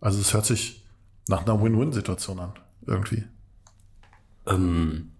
[0.00, 0.84] Also es hört sich
[1.28, 2.52] nach einer Win-Win-Situation an,
[2.86, 3.24] irgendwie.
[4.46, 5.10] Ähm,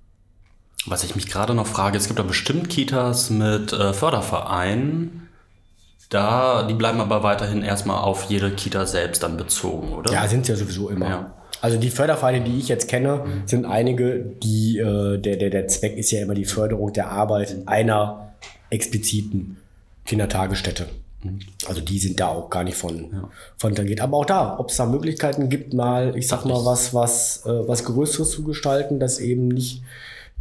[0.87, 5.29] was ich mich gerade noch frage, es gibt ja bestimmt Kitas mit äh, Fördervereinen,
[6.11, 10.13] da, die bleiben aber weiterhin erstmal auf jede Kita selbst dann bezogen, oder?
[10.13, 11.09] Ja, sind ja sowieso immer.
[11.09, 11.35] Ja.
[11.61, 15.97] Also die Fördervereine, die ich jetzt kenne, sind einige, die äh, der, der, der Zweck
[15.97, 18.35] ist ja immer die Förderung der Arbeit in einer
[18.69, 19.57] expliziten
[20.05, 20.89] Kindertagesstätte.
[21.25, 21.41] Mhm.
[21.67, 23.29] Also die sind da auch gar nicht von, ja.
[23.57, 24.01] von tangiert.
[24.01, 27.69] Aber auch da, ob es da Möglichkeiten gibt, mal, ich sag mal, was, was, äh,
[27.69, 29.83] was Größeres zu gestalten, dass eben nicht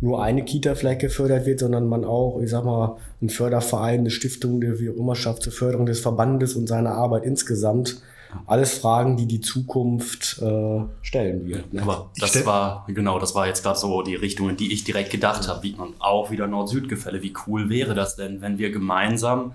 [0.02, 4.12] nur eine Kita vielleicht gefördert wird, sondern man auch, ich sag mal, ein Förderverein, eine
[4.12, 8.02] Stiftung, der wie auch immer schafft zur Förderung des Verbandes und seiner Arbeit insgesamt
[8.46, 11.74] alles Fragen, die die Zukunft äh, stellen wird.
[11.74, 11.82] Ne?
[11.82, 15.12] Aber das war, genau, das war jetzt gerade so die Richtung, in die ich direkt
[15.12, 15.64] gedacht habe.
[15.64, 17.22] Wie man auch wieder Nord-Süd-Gefälle.
[17.22, 19.54] Wie cool wäre das denn, wenn wir gemeinsam,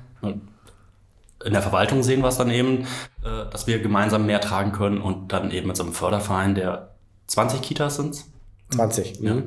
[1.45, 2.85] in der Verwaltung sehen wir es dann eben,
[3.23, 6.95] äh, dass wir gemeinsam mehr tragen können und dann eben mit so einem Förderverein, der
[7.29, 8.25] 20 Kitas sind?
[8.71, 9.21] 20.
[9.21, 9.43] Ja.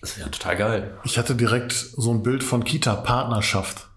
[0.00, 0.98] Das wäre total geil.
[1.04, 3.88] Ich hatte direkt so ein Bild von Kita-Partnerschaft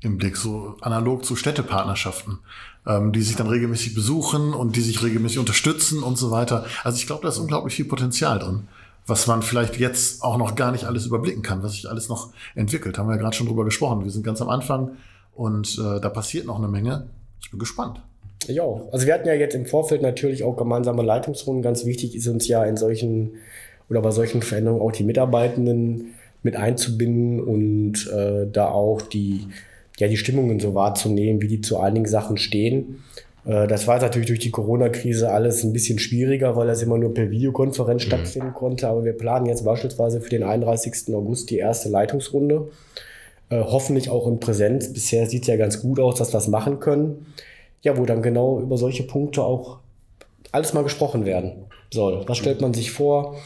[0.00, 2.38] im Blick, so analog zu Städtepartnerschaften
[2.86, 6.66] ähm, die sich dann regelmäßig besuchen und die sich regelmäßig unterstützen und so weiter.
[6.82, 8.68] Also ich glaube, da ist unglaublich viel Potenzial drin,
[9.06, 12.32] was man vielleicht jetzt auch noch gar nicht alles überblicken kann, was sich alles noch
[12.54, 12.98] entwickelt.
[12.98, 14.04] Haben wir ja gerade schon drüber gesprochen.
[14.04, 14.92] Wir sind ganz am Anfang
[15.34, 17.08] und äh, da passiert noch eine Menge.
[17.40, 18.00] Ich bin gespannt.
[18.46, 18.92] Ich auch.
[18.92, 21.62] Also wir hatten ja jetzt im Vorfeld natürlich auch gemeinsame Leitungsrunden.
[21.62, 23.32] Ganz wichtig ist uns ja in solchen
[23.88, 29.46] oder bei solchen Veränderungen auch die Mitarbeitenden mit einzubinden und äh, da auch die,
[29.98, 33.02] ja, die Stimmungen so wahrzunehmen, wie die zu einigen Sachen stehen.
[33.46, 37.14] Äh, das war natürlich durch die Corona-Krise alles ein bisschen schwieriger, weil das immer nur
[37.14, 38.06] per Videokonferenz mhm.
[38.06, 38.88] stattfinden konnte.
[38.88, 41.14] Aber wir planen jetzt beispielsweise für den 31.
[41.14, 42.68] August die erste Leitungsrunde.
[43.54, 44.92] Äh, hoffentlich auch in Präsenz.
[44.92, 47.26] Bisher sieht es ja ganz gut aus, dass wir das machen können.
[47.82, 49.78] Ja, wo dann genau über solche Punkte auch
[50.50, 51.52] alles mal gesprochen werden
[51.92, 52.24] soll.
[52.26, 53.36] Was stellt man sich vor?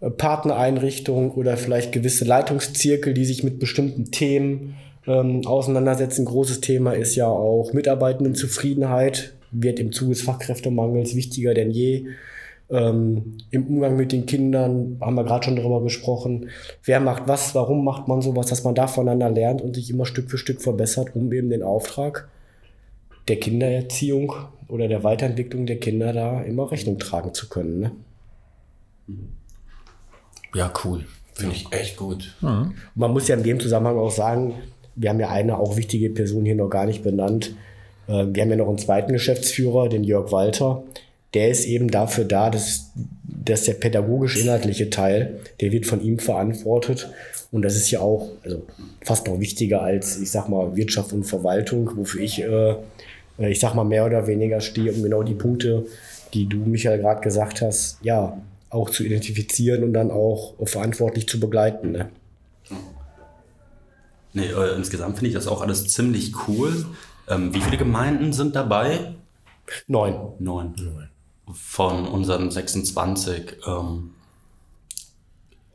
[0.00, 6.26] Äh, Partnereinrichtungen oder vielleicht gewisse Leitungszirkel, die sich mit bestimmten Themen ähm, auseinandersetzen.
[6.26, 12.04] Großes Thema ist ja auch Mitarbeitendenzufriedenheit, wird im Zuge des Fachkräftemangels wichtiger denn je.
[12.70, 16.50] Ähm, Im Umgang mit den Kindern haben wir gerade schon darüber gesprochen.
[16.84, 20.06] Wer macht was, warum macht man sowas, dass man da voneinander lernt und sich immer
[20.06, 22.28] Stück für Stück verbessert, um eben den Auftrag
[23.28, 24.34] der Kindererziehung
[24.68, 27.80] oder der Weiterentwicklung der Kinder da immer Rechnung tragen zu können.
[27.80, 27.92] Ne?
[30.54, 31.04] Ja, cool.
[31.34, 32.34] Finde ich echt gut.
[32.40, 32.74] Mhm.
[32.94, 34.54] Man muss ja in dem Zusammenhang auch sagen,
[34.94, 37.54] wir haben ja eine auch wichtige Person hier noch gar nicht benannt.
[38.06, 40.82] Äh, wir haben ja noch einen zweiten Geschäftsführer, den Jörg Walter.
[41.34, 42.90] Der ist eben dafür da, dass,
[43.24, 47.10] dass der pädagogisch-inhaltliche Teil, der wird von ihm verantwortet.
[47.52, 48.66] Und das ist ja auch also
[49.02, 52.76] fast noch wichtiger als, ich sag mal, Wirtschaft und Verwaltung, wofür ich, äh,
[53.38, 55.86] ich sag mal, mehr oder weniger stehe, um genau die Punkte,
[56.34, 58.40] die du, Michael, gerade gesagt hast, ja,
[58.70, 61.92] auch zu identifizieren und dann auch verantwortlich zu begleiten.
[61.92, 62.08] Ne?
[64.32, 66.86] Nee, äh, insgesamt finde ich das auch alles ziemlich cool.
[67.28, 69.14] Ähm, wie viele Gemeinden sind dabei?
[69.88, 70.14] Neun.
[70.38, 70.74] Neun.
[70.76, 71.09] Neun.
[71.54, 73.56] Von unseren 26.
[73.66, 74.10] Ähm,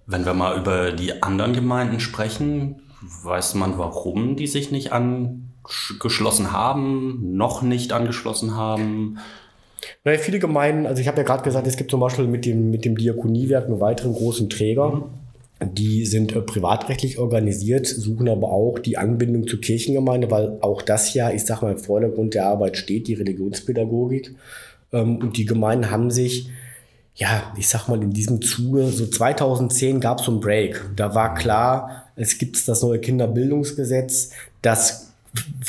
[0.06, 2.82] wenn wir mal über die anderen Gemeinden sprechen,
[3.24, 9.18] weiß man, warum die sich nicht angeschlossen haben, noch nicht angeschlossen haben?
[10.04, 12.72] Naja, viele Gemeinden, also ich habe ja gerade gesagt, es gibt zum Beispiel mit dem,
[12.72, 14.90] mit dem Diakoniewerk einen weiteren großen Träger.
[14.92, 15.04] Mhm
[15.64, 21.14] die sind äh, privatrechtlich organisiert, suchen aber auch die Anbindung zur Kirchengemeinde, weil auch das
[21.14, 24.36] ja, ich sag mal, im Vordergrund der Arbeit steht, die Religionspädagogik.
[24.96, 26.50] Ähm, und die Gemeinden haben sich,
[27.16, 30.82] ja, ich sag mal, in diesem Zuge, so 2010 gab es so einen Break.
[30.96, 34.32] Da war klar, es gibt das neue Kinderbildungsgesetz,
[34.62, 35.12] das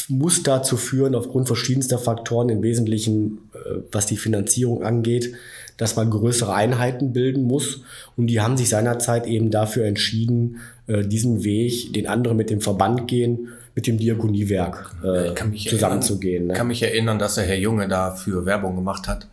[0.09, 5.35] muss dazu führen, aufgrund verschiedenster Faktoren, im Wesentlichen, äh, was die Finanzierung angeht,
[5.77, 7.81] dass man größere Einheiten bilden muss.
[8.17, 12.61] Und die haben sich seinerzeit eben dafür entschieden, äh, diesen Weg, den andere mit dem
[12.61, 16.45] Verband gehen, mit dem Diakoniewerk äh, zusammenzugehen.
[16.45, 16.55] Ich ne?
[16.55, 19.29] kann mich erinnern, dass der Herr Junge dafür Werbung gemacht hat,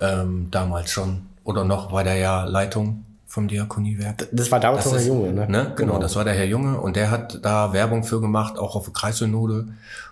[0.00, 1.26] ähm, damals schon.
[1.44, 4.28] Oder noch bei der ja Leitung vom Diakoniewerk.
[4.32, 5.46] Das war damals noch der Junge, ne?
[5.46, 5.46] ne?
[5.46, 8.76] Genau, genau, das war der Herr Junge und der hat da Werbung für gemacht, auch
[8.76, 9.66] auf der Kreissynode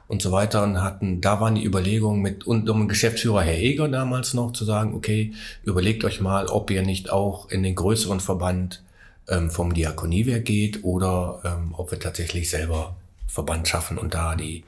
[0.08, 4.34] und so weiter und hatten, da waren die Überlegungen mit unserem Geschäftsführer Herr Eger damals
[4.34, 8.82] noch zu sagen, okay, überlegt euch mal, ob ihr nicht auch in den größeren Verband
[9.26, 12.94] ähm, vom Diakoniewerk geht oder ähm, ob wir tatsächlich selber
[13.34, 14.64] Verband schaffen und da die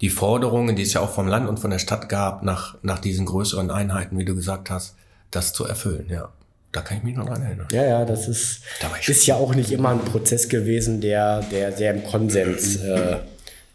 [0.00, 2.98] die Forderungen, die es ja auch vom Land und von der Stadt gab, nach, nach
[2.98, 4.94] diesen größeren Einheiten, wie du gesagt hast,
[5.30, 6.28] das zu erfüllen, ja.
[6.70, 7.66] Da kann ich mich noch dran erinnern.
[7.72, 11.72] Ja, ja, das ist, da ist ja auch nicht immer ein Prozess gewesen, der, der
[11.72, 13.16] sehr im Konsens äh,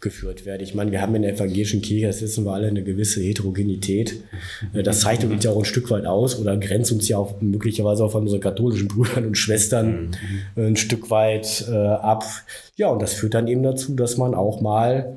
[0.04, 0.62] geführt werde.
[0.62, 4.22] Ich meine, wir haben in der evangelischen Kirche, das wissen wir alle, eine gewisse Heterogenität.
[4.72, 7.40] Äh, das zeichnet uns ja auch ein Stück weit aus oder grenzt uns ja auch
[7.40, 10.14] möglicherweise auch von unseren katholischen Brüdern und Schwestern
[10.54, 10.66] mhm.
[10.66, 12.24] ein Stück weit äh, ab.
[12.76, 15.16] Ja, und das führt dann eben dazu, dass man auch mal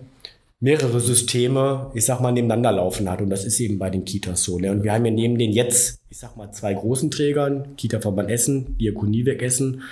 [0.60, 3.22] mehrere Systeme, ich sag mal, nebeneinander laufen hat.
[3.22, 4.58] Und das ist eben bei den Kitas so.
[4.58, 4.72] Ne?
[4.72, 8.78] Und wir haben ja neben den jetzt, ich sag mal, zwei großen Trägern, Kita-Verband Essen,
[8.80, 9.84] Diakoniewerk Essen,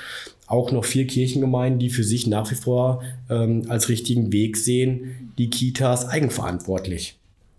[0.48, 5.32] auch noch vier Kirchengemeinden, die für sich nach wie vor ähm, als richtigen Weg sehen,
[5.38, 7.18] die Kitas eigenverantwortlich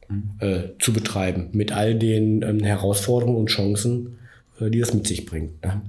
[0.08, 0.30] mhm.
[0.38, 4.18] äh, zu betreiben, mit all den ähm, Herausforderungen und Chancen,
[4.60, 5.62] äh, die das mit sich bringt.
[5.64, 5.82] Ne?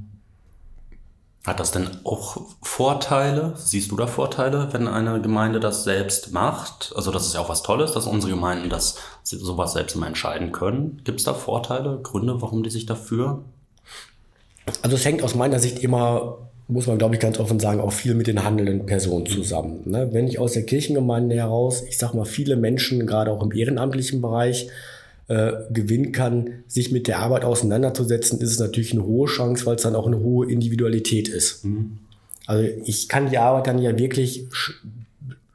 [1.45, 3.53] Hat das denn auch Vorteile?
[3.55, 6.91] Siehst du da Vorteile, wenn eine Gemeinde das selbst macht?
[6.93, 10.51] Also das ist ja auch was Tolles, dass unsere Gemeinden das sowas selbst mal entscheiden
[10.51, 10.99] können.
[11.05, 13.45] Gibt es da Vorteile, Gründe, warum die sich dafür?
[14.81, 17.93] Also es hängt aus meiner Sicht immer muss man, glaube ich, ganz offen sagen, auch
[17.93, 19.81] viel mit den handelnden Personen zusammen.
[19.85, 20.09] Ne?
[20.11, 24.21] Wenn ich aus der Kirchengemeinde heraus, ich sag mal, viele Menschen, gerade auch im ehrenamtlichen
[24.21, 24.67] Bereich,
[25.29, 29.75] äh, gewinnen kann, sich mit der Arbeit auseinanderzusetzen, ist es natürlich eine hohe Chance, weil
[29.75, 31.65] es dann auch eine hohe Individualität ist.
[31.65, 31.99] Mhm.
[32.45, 34.45] Also ich kann die Arbeit dann ja wirklich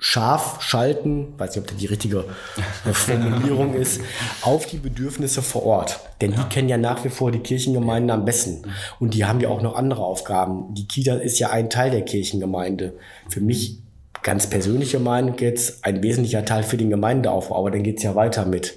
[0.05, 2.25] scharf schalten, weiß nicht, ob das die richtige
[2.93, 4.01] Formulierung ist,
[4.43, 6.01] auf die Bedürfnisse vor Ort.
[6.21, 8.63] Denn die kennen ja nach wie vor die Kirchengemeinden am besten.
[8.99, 10.75] Und die haben ja auch noch andere Aufgaben.
[10.75, 12.95] Die Kita ist ja ein Teil der Kirchengemeinde.
[13.29, 13.79] Für mich
[14.25, 17.57] ganz persönliche Meinung jetzt, ein wesentlicher Teil für den Gemeindeaufbau.
[17.57, 18.77] Aber dann geht's ja weiter mit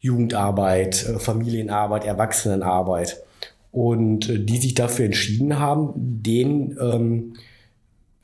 [0.00, 3.22] Jugendarbeit, äh, Familienarbeit, Erwachsenenarbeit.
[3.70, 7.36] Und äh, die sich dafür entschieden haben, den ähm,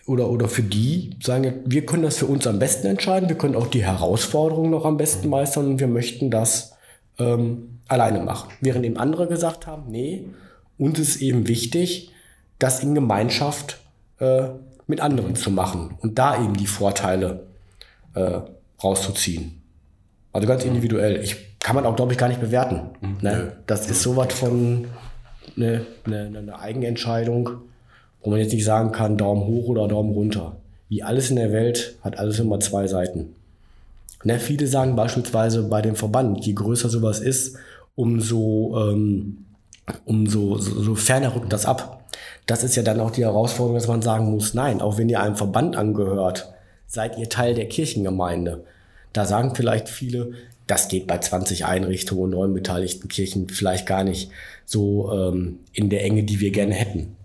[0.08, 3.54] oder, oder für die sagen, wir können das für uns am besten entscheiden, wir können
[3.54, 6.76] auch die Herausforderungen noch am besten meistern und wir möchten das
[7.18, 8.50] ähm, alleine machen.
[8.60, 10.24] Während eben andere gesagt haben, nee,
[10.78, 12.10] uns ist eben wichtig,
[12.58, 13.80] das in Gemeinschaft
[14.18, 14.48] äh,
[14.86, 17.46] mit anderen zu machen und da eben die Vorteile
[18.14, 18.40] äh,
[18.82, 19.60] rauszuziehen.
[20.32, 21.22] Also ganz individuell.
[21.22, 22.90] Ich kann man auch, glaube ich, gar nicht bewerten.
[23.20, 23.58] Ne?
[23.66, 24.86] Das ist sowas von
[25.56, 27.50] eine, eine, eine Eigenentscheidung,
[28.28, 30.56] wo man jetzt nicht sagen kann, Daumen hoch oder Daumen runter.
[30.90, 33.34] Wie alles in der Welt hat alles immer zwei Seiten.
[34.22, 34.38] Ne?
[34.38, 37.56] Viele sagen beispielsweise bei dem Verband, je größer sowas ist,
[37.94, 39.46] umso, ähm,
[40.04, 42.04] umso so, so ferner rückt das ab.
[42.44, 45.22] Das ist ja dann auch die Herausforderung, dass man sagen muss, nein, auch wenn ihr
[45.22, 46.52] einem Verband angehört,
[46.86, 48.62] seid ihr Teil der Kirchengemeinde.
[49.14, 50.32] Da sagen vielleicht viele,
[50.66, 54.30] das geht bei 20 Einrichtungen und neun beteiligten Kirchen vielleicht gar nicht
[54.66, 57.16] so ähm, in der Enge, die wir gerne hätten.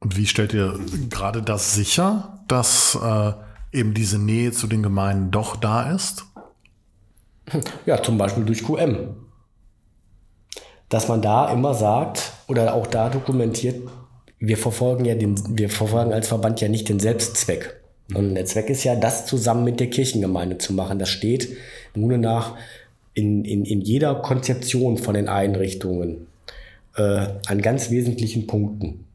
[0.00, 0.78] Und wie stellt ihr
[1.10, 3.32] gerade das sicher, dass äh,
[3.72, 6.24] eben diese Nähe zu den Gemeinden doch da ist?
[7.86, 9.16] Ja, zum Beispiel durch QM.
[10.88, 13.88] Dass man da immer sagt oder auch da dokumentiert,
[14.38, 17.80] wir verfolgen ja den, wir verfolgen als Verband ja nicht den Selbstzweck.
[18.14, 20.98] Und der Zweck ist ja, das zusammen mit der Kirchengemeinde zu machen.
[20.98, 21.56] Das steht
[21.94, 22.54] im Grunde nach
[23.14, 26.28] in, in, in jeder Konzeption von den Einrichtungen
[26.96, 29.07] äh, an ganz wesentlichen Punkten.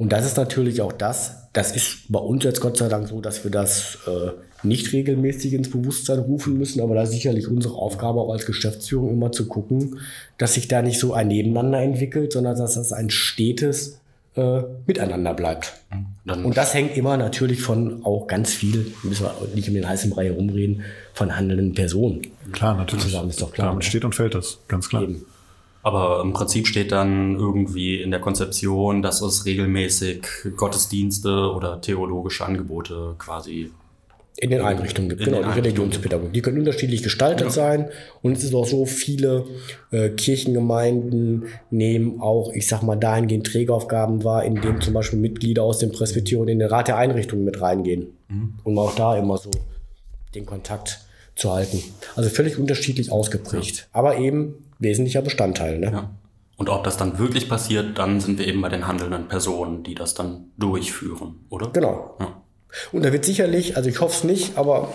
[0.00, 3.20] Und das ist natürlich auch das, das ist bei uns jetzt Gott sei Dank so,
[3.20, 4.30] dass wir das äh,
[4.62, 9.10] nicht regelmäßig ins Bewusstsein rufen müssen, aber da ist sicherlich unsere Aufgabe auch als Geschäftsführung
[9.10, 9.98] immer zu gucken,
[10.38, 14.00] dass sich da nicht so ein Nebeneinander entwickelt, sondern dass das ein stetes
[14.36, 15.74] äh, Miteinander bleibt.
[16.24, 19.86] Dann und das hängt immer natürlich von auch ganz viel, müssen wir nicht um den
[19.86, 20.82] heißen Brei herumreden,
[21.12, 22.22] von handelnden Personen.
[22.52, 23.04] Klar, natürlich.
[23.04, 23.68] Zusammen ist doch klar.
[23.68, 25.02] Damit steht und fällt das, ganz klar.
[25.02, 25.26] Eben.
[25.82, 32.44] Aber im Prinzip steht dann irgendwie in der Konzeption, dass es regelmäßig Gottesdienste oder theologische
[32.44, 33.70] Angebote quasi
[34.36, 35.58] In den Einrichtungen gibt, In genau, die.
[35.58, 36.34] Religionspädagogik.
[36.34, 37.88] Die können unterschiedlich gestaltet sein.
[38.20, 39.46] Und es ist auch so, viele
[39.90, 45.78] äh, Kirchengemeinden nehmen auch, ich sag mal, dahingehend Trägeraufgaben wahr, indem zum Beispiel Mitglieder aus
[45.78, 48.08] dem Presbyterium in den Rat der Einrichtungen mit reingehen.
[48.64, 49.50] Um auch da immer so
[50.34, 51.00] den Kontakt
[51.34, 51.82] zu halten.
[52.16, 53.88] Also völlig unterschiedlich ausgeprägt.
[53.92, 55.78] Aber eben wesentlicher Bestandteil.
[55.78, 55.90] Ne?
[55.92, 56.10] Ja.
[56.56, 59.94] Und ob das dann wirklich passiert, dann sind wir eben bei den handelnden Personen, die
[59.94, 61.70] das dann durchführen, oder?
[61.72, 62.16] Genau.
[62.18, 62.36] Ja.
[62.92, 64.92] Und da wird sicherlich, also ich hoffe es nicht, aber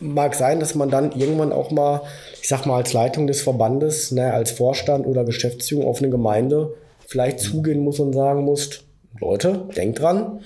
[0.00, 2.02] mag sein, dass man dann irgendwann auch mal,
[2.40, 6.74] ich sag mal, als Leitung des Verbandes, ne, als Vorstand oder Geschäftsführung auf eine Gemeinde
[7.06, 8.84] vielleicht zugehen muss und sagen muss,
[9.20, 10.40] Leute, denkt dran,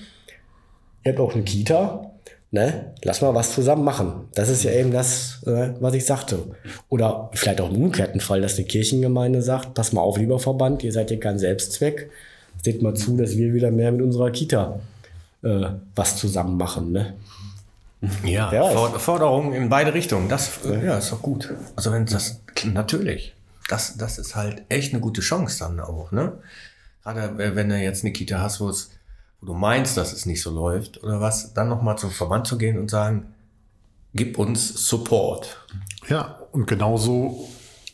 [1.03, 2.11] ihr habt auch eine Kita,
[2.51, 4.27] ne, lass mal was zusammen machen.
[4.33, 6.39] Das ist ja eben das, äh, was ich sagte.
[6.89, 10.83] Oder vielleicht auch im umgekehrten Fall, dass eine Kirchengemeinde sagt, pass mal auf, lieber Verband,
[10.83, 12.09] ihr seid hier kein Selbstzweck.
[12.61, 14.79] Seht mal zu, dass wir wieder mehr mit unserer Kita
[15.43, 16.91] äh, was zusammen machen.
[16.91, 17.13] Ne?
[18.23, 18.73] Ja, Wer weiß.
[18.73, 20.29] For Forderungen in beide Richtungen.
[20.29, 21.53] Das äh, ja, ist doch gut.
[21.75, 23.35] Also wenn das natürlich,
[23.67, 26.33] das, das ist halt echt eine gute Chance dann auch, ne?
[27.03, 28.91] Gerade äh, wenn du jetzt eine Kita hast, wo es,
[29.41, 32.57] wo du meinst, dass es nicht so läuft oder was, dann nochmal zum Verband zu
[32.57, 33.33] gehen und sagen,
[34.13, 35.57] gib uns Support.
[36.07, 37.47] Ja, und genauso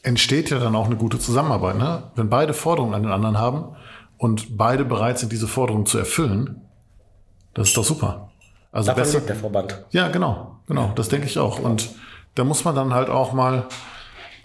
[0.03, 1.77] entsteht ja dann auch eine gute Zusammenarbeit.
[1.77, 2.03] Ne?
[2.15, 3.75] Wenn beide Forderungen an den anderen haben
[4.17, 6.61] und beide bereit sind, diese Forderungen zu erfüllen,
[7.53, 8.29] das ist doch super.
[8.71, 9.85] Also Davon besser, der Verband.
[9.91, 11.59] ja, genau, genau, das denke ich auch.
[11.59, 11.89] Und
[12.35, 13.67] da muss man dann halt auch mal,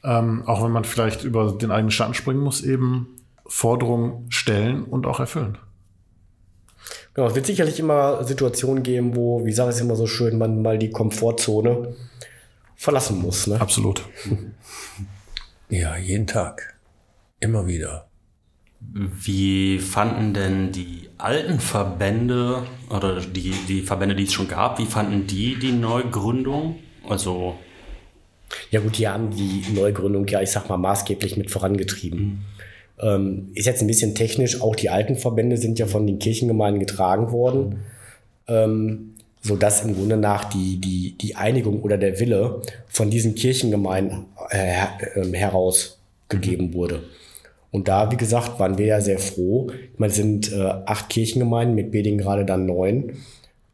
[0.05, 3.09] ähm, auch wenn man vielleicht über den eigenen Schatten springen muss, eben
[3.47, 5.59] Forderungen stellen und auch erfüllen.
[7.15, 10.39] Genau, es wird sicherlich immer Situationen geben, wo, wie sage ich es immer so schön,
[10.39, 11.95] man mal die Komfortzone
[12.77, 13.47] verlassen muss.
[13.47, 13.61] Ne?
[13.61, 14.03] Absolut.
[15.73, 16.75] Ja, jeden Tag.
[17.39, 18.09] Immer wieder.
[18.81, 24.87] Wie fanden denn die alten Verbände oder die, die Verbände, die es schon gab, wie
[24.87, 26.81] fanden die die Neugründung?
[27.09, 27.57] Also,
[28.71, 32.45] Ja gut, die haben die Neugründung ja, ich sag mal, maßgeblich mit vorangetrieben.
[33.03, 36.81] Ähm, ist jetzt ein bisschen technisch, auch die alten Verbände sind ja von den Kirchengemeinden
[36.81, 37.81] getragen worden,
[38.47, 44.27] ähm, sodass im Grunde nach die, die, die Einigung oder der Wille von diesen Kirchengemeinden
[44.51, 44.85] äh,
[45.17, 47.05] ähm, herausgegeben wurde.
[47.71, 49.71] Und da, wie gesagt, waren wir ja sehr froh.
[49.71, 53.13] Ich meine, es sind äh, acht Kirchengemeinden, mit Beding gerade dann neun.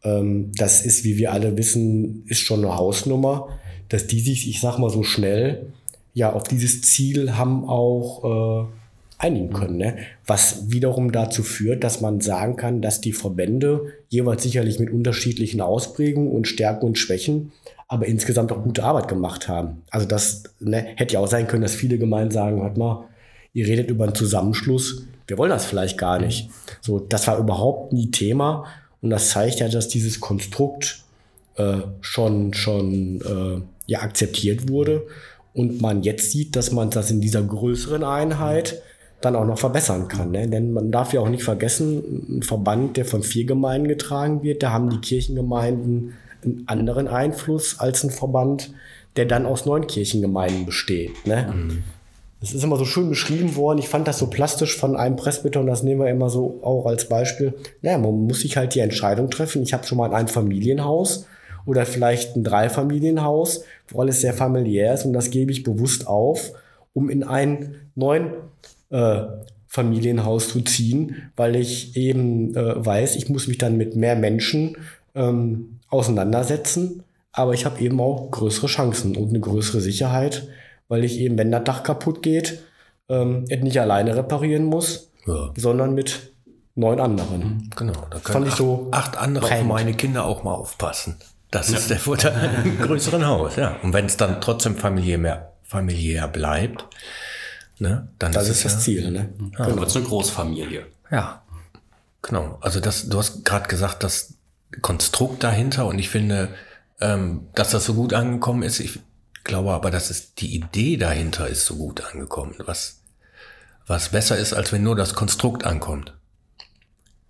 [0.05, 3.49] Ähm, das ist, wie wir alle wissen, ist schon eine Hausnummer,
[3.89, 5.73] dass die sich, ich sag mal so schnell,
[6.15, 8.69] ja, auf dieses Ziel haben auch
[9.19, 9.79] einigen können.
[9.79, 9.97] Ne?
[10.27, 15.61] Was wiederum dazu führt, dass man sagen kann, dass die Verbände jeweils sicherlich mit unterschiedlichen
[15.61, 17.53] Ausprägungen und Stärken und Schwächen,
[17.89, 19.83] aber insgesamt auch gute Arbeit gemacht haben.
[19.91, 23.05] Also das ne, hätte ja auch sein können, dass viele Gemeinden sagen, hört mal,
[23.55, 26.51] ihr redet über einen Zusammenschluss, wir wollen das vielleicht gar nicht.
[26.81, 28.67] So, das war überhaupt nie Thema
[29.01, 31.05] und das zeigt ja, dass dieses Konstrukt
[31.57, 35.07] äh, schon schon äh, ja akzeptiert wurde
[35.55, 38.83] und man jetzt sieht, dass man das in dieser größeren Einheit
[39.21, 40.31] dann auch noch verbessern kann.
[40.31, 40.49] Ne?
[40.49, 44.63] Denn man darf ja auch nicht vergessen, ein Verband, der von vier Gemeinden getragen wird,
[44.63, 48.73] da haben die Kirchengemeinden einen anderen Einfluss als ein Verband,
[49.17, 51.27] der dann aus neun Kirchengemeinden besteht.
[51.27, 51.53] Ne?
[51.53, 51.85] Mhm.
[52.41, 53.79] Das ist immer so schön beschrieben worden.
[53.79, 56.85] Ich fand das so plastisch von einem Presbyter und das nehmen wir immer so auch
[56.85, 57.55] als Beispiel.
[57.81, 59.63] Naja, man muss sich halt die Entscheidung treffen.
[59.63, 61.27] Ich habe schon mal ein Familienhaus
[61.65, 66.53] oder vielleicht ein Dreifamilienhaus, wo alles sehr familiär ist und das gebe ich bewusst auf,
[66.95, 68.31] um in ein neuen
[68.91, 69.23] äh,
[69.69, 74.77] Familienhaus zu ziehen, weil ich eben äh, weiß, ich muss mich dann mit mehr Menschen
[75.15, 80.49] ähm, auseinandersetzen, aber ich habe eben auch größere Chancen und eine größere Sicherheit,
[80.89, 82.63] weil ich eben, wenn das Dach kaputt geht,
[83.09, 85.51] ähm, nicht alleine reparieren muss, ja.
[85.57, 86.33] sondern mit
[86.75, 87.41] neun anderen.
[87.41, 91.17] Mhm, genau, da können acht, so acht andere auf meine Kinder auch mal aufpassen.
[91.51, 91.79] Das ja.
[91.79, 92.33] ist der Vorteil
[92.65, 93.77] einem größeren Haus, ja.
[93.83, 96.87] Und wenn es dann trotzdem familiär, mehr, familiär bleibt,
[97.79, 98.09] Ne?
[98.19, 99.11] Dann das ist, ist das ja, Ziel.
[99.11, 99.35] Ne?
[99.59, 99.67] Ja.
[99.67, 100.87] Dann wird es eine Großfamilie.
[101.11, 101.43] Ja,
[102.23, 102.59] genau.
[102.61, 104.35] Also das, du hast gerade gesagt, das
[104.83, 106.55] Konstrukt dahinter und ich finde,
[107.01, 108.81] ähm, dass das so gut angekommen ist.
[108.81, 109.01] Ich
[109.45, 113.03] glaube aber, dass es die Idee dahinter ist so gut angekommen, was,
[113.87, 116.15] was besser ist, als wenn nur das Konstrukt ankommt.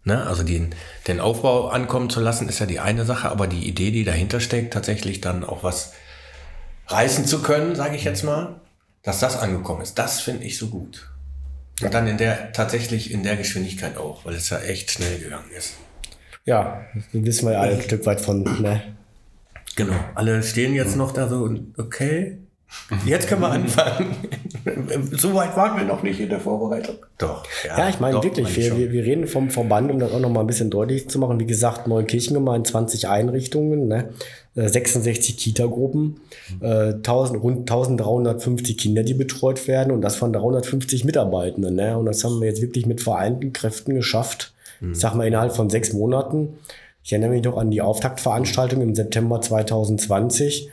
[0.05, 0.25] Ne?
[0.25, 0.75] Also den,
[1.09, 4.41] den Aufbau ankommen zu lassen, ist ja die eine Sache, aber die Idee, die dahinter
[4.41, 5.93] steckt, tatsächlich dann auch was
[6.87, 8.61] reißen zu können, sage ich jetzt mal,
[9.07, 11.09] dass das angekommen ist, das finde ich so gut.
[11.81, 15.49] Und dann in der, tatsächlich in der Geschwindigkeit auch, weil es ja echt schnell gegangen
[15.57, 15.75] ist.
[16.45, 18.97] Ja, wissen wir ja alle ein Stück weit von, ne?
[19.77, 19.95] Genau.
[20.16, 22.38] Alle stehen jetzt noch da so, okay,
[23.05, 24.15] Jetzt können wir anfangen.
[25.13, 26.97] so weit waren wir noch nicht in der Vorbereitung.
[27.19, 27.45] Doch.
[27.65, 30.31] Ja, ja ich meine wirklich, wir, wir, wir, reden vom Verband, um das auch noch
[30.31, 31.41] mal ein bisschen deutlich zu machen.
[31.41, 34.11] Wie gesagt, neun Kirchengemeinden, 20 Einrichtungen, ne?
[34.55, 36.21] 66 äh, Kita-Gruppen,
[36.61, 41.75] äh, 1000, rund 1350 Kinder, die betreut werden und das von 350 Mitarbeitenden.
[41.75, 41.97] Ne?
[41.99, 44.55] Und das haben wir jetzt wirklich mit vereinten Kräften geschafft.
[44.81, 44.93] Mhm.
[44.93, 46.55] Ich sag mal innerhalb von sechs Monaten.
[47.05, 50.71] Ich erinnere mich noch an die Auftaktveranstaltung im September 2020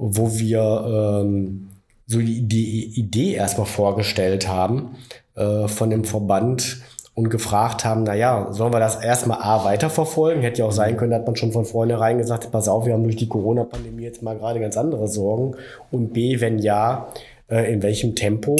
[0.00, 1.68] wo wir ähm,
[2.06, 4.96] so die, die Idee erstmal vorgestellt haben
[5.36, 6.78] äh, von dem Verband
[7.14, 10.42] und gefragt haben, na ja, sollen wir das erstmal A weiterverfolgen?
[10.42, 13.04] Hätte ja auch sein können, hat man schon von vornherein gesagt, pass auf, wir haben
[13.04, 15.54] durch die Corona-Pandemie jetzt mal gerade ganz andere Sorgen.
[15.90, 17.08] Und B, wenn ja,
[17.48, 18.58] äh, in welchem Tempo?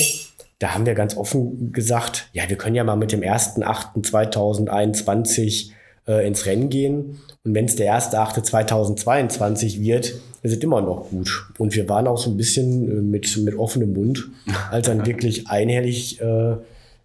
[0.58, 5.70] Da haben wir ganz offen gesagt, ja, wir können ja mal mit dem 1.8.2021
[6.10, 7.20] äh, ins Rennen gehen.
[7.44, 10.06] Und wenn es der 1.8.2022 wird,
[10.42, 11.46] ist es immer noch gut.
[11.58, 14.28] Und wir waren auch so ein bisschen äh, mit, mit offenem Mund,
[14.70, 16.56] als dann wirklich einhellig äh,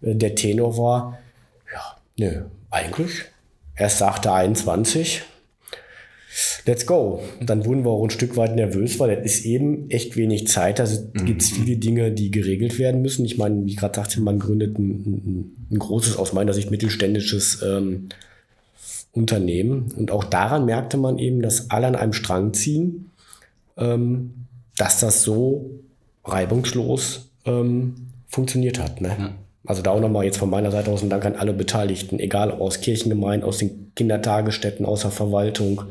[0.01, 1.19] der Tenor war.
[1.71, 2.41] Ja, nö,
[2.71, 3.25] eigentlich.
[3.77, 5.23] Erst sagte 21.
[6.65, 7.21] Let's go.
[7.41, 10.79] Dann wurden wir auch ein Stück weit nervös, weil es ist eben echt wenig Zeit.
[10.79, 11.25] Also mhm.
[11.25, 13.23] gibt es viele Dinge, die geregelt werden müssen.
[13.23, 17.61] Ich meine, wie gerade sagte, man gründet ein, ein, ein, großes, aus meiner Sicht mittelständisches
[17.61, 18.09] ähm,
[19.15, 19.91] Unternehmen.
[19.95, 23.11] Und auch daran merkte man eben, dass alle an einem Strang ziehen,
[23.77, 24.45] ähm,
[24.77, 25.71] dass das so
[26.25, 27.95] reibungslos ähm,
[28.27, 29.01] funktioniert hat.
[29.01, 29.15] Ne?
[29.17, 29.35] Ja.
[29.65, 32.51] Also da auch nochmal jetzt von meiner Seite aus ein Dank an alle Beteiligten, egal
[32.51, 35.83] ob aus Kirchengemeinden, aus den Kindertagesstätten, aus der Verwaltung.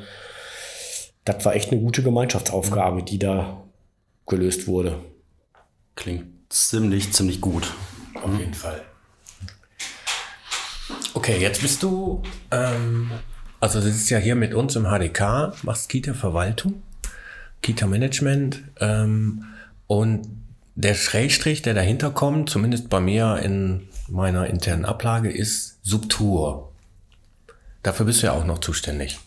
[1.25, 3.63] Das war echt eine gute Gemeinschaftsaufgabe, die da
[4.27, 4.99] gelöst wurde.
[5.97, 7.73] Klingt ziemlich, ziemlich gut.
[8.23, 8.83] Auf jeden Fall.
[11.15, 13.11] Okay, jetzt bist du, ähm,
[13.61, 16.83] also du sitzt ja hier mit uns im HDK, machst Kita-Verwaltung,
[17.63, 19.45] Kita-Management ähm,
[19.87, 20.29] und
[20.75, 26.73] der Schrägstrich, der dahinter kommt, zumindest bei mir in meiner internen Ablage, ist Subtur.
[27.85, 29.21] Dafür bist du ja auch noch zuständig.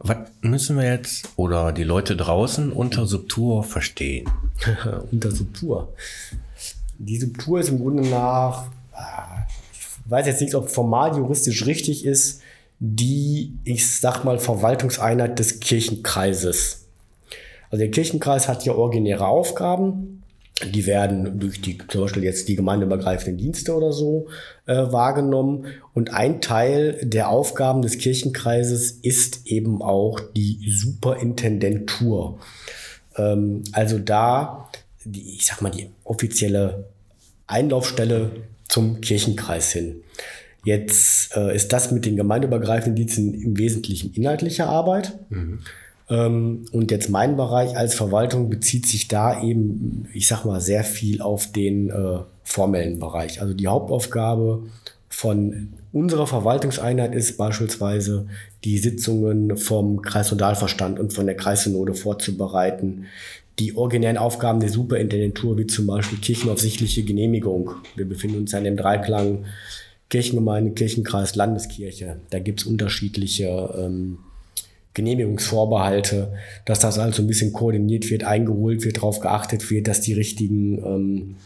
[0.00, 4.28] Was müssen wir jetzt oder die Leute draußen unter Subtur verstehen?
[5.10, 5.94] unter Subtur.
[6.98, 8.66] Die Subtur ist im Grunde nach
[10.10, 12.40] weiß jetzt nicht, ob formal juristisch richtig ist,
[12.80, 16.86] die, ich sag mal, Verwaltungseinheit des Kirchenkreises.
[17.70, 20.22] Also der Kirchenkreis hat ja originäre Aufgaben.
[20.72, 24.26] Die werden durch die, zum Beispiel jetzt die gemeindeübergreifenden Dienste oder so
[24.66, 25.66] äh, wahrgenommen.
[25.94, 32.40] Und ein Teil der Aufgaben des Kirchenkreises ist eben auch die Superintendentur.
[33.16, 34.68] Ähm, also da,
[35.04, 36.86] die, ich sag mal, die offizielle
[37.46, 38.30] Einlaufstelle
[38.68, 40.02] zum Kirchenkreis hin.
[40.64, 45.18] Jetzt äh, ist das mit den gemeindeübergreifenden Diensten im Wesentlichen inhaltliche Arbeit.
[45.30, 45.60] Mhm.
[46.10, 50.84] Ähm, und jetzt mein Bereich als Verwaltung bezieht sich da eben, ich sag mal, sehr
[50.84, 53.40] viel auf den äh, formellen Bereich.
[53.40, 54.64] Also die Hauptaufgabe
[55.08, 58.26] von unserer Verwaltungseinheit ist beispielsweise,
[58.64, 63.06] die Sitzungen vom Kreisnodalverstand und von der Kreissynode vorzubereiten,
[63.58, 67.70] die originären Aufgaben der Superintendentur, wie zum Beispiel kirchenaufsichtliche Genehmigung.
[67.96, 69.44] Wir befinden uns ja in dem Dreiklang
[70.10, 72.20] Kirchengemeinde, Kirchenkreis, Landeskirche.
[72.30, 74.18] Da gibt's unterschiedliche ähm,
[74.94, 76.32] Genehmigungsvorbehalte,
[76.64, 80.78] dass das also ein bisschen koordiniert wird, eingeholt wird, darauf geachtet wird, dass die richtigen
[80.84, 81.36] ähm,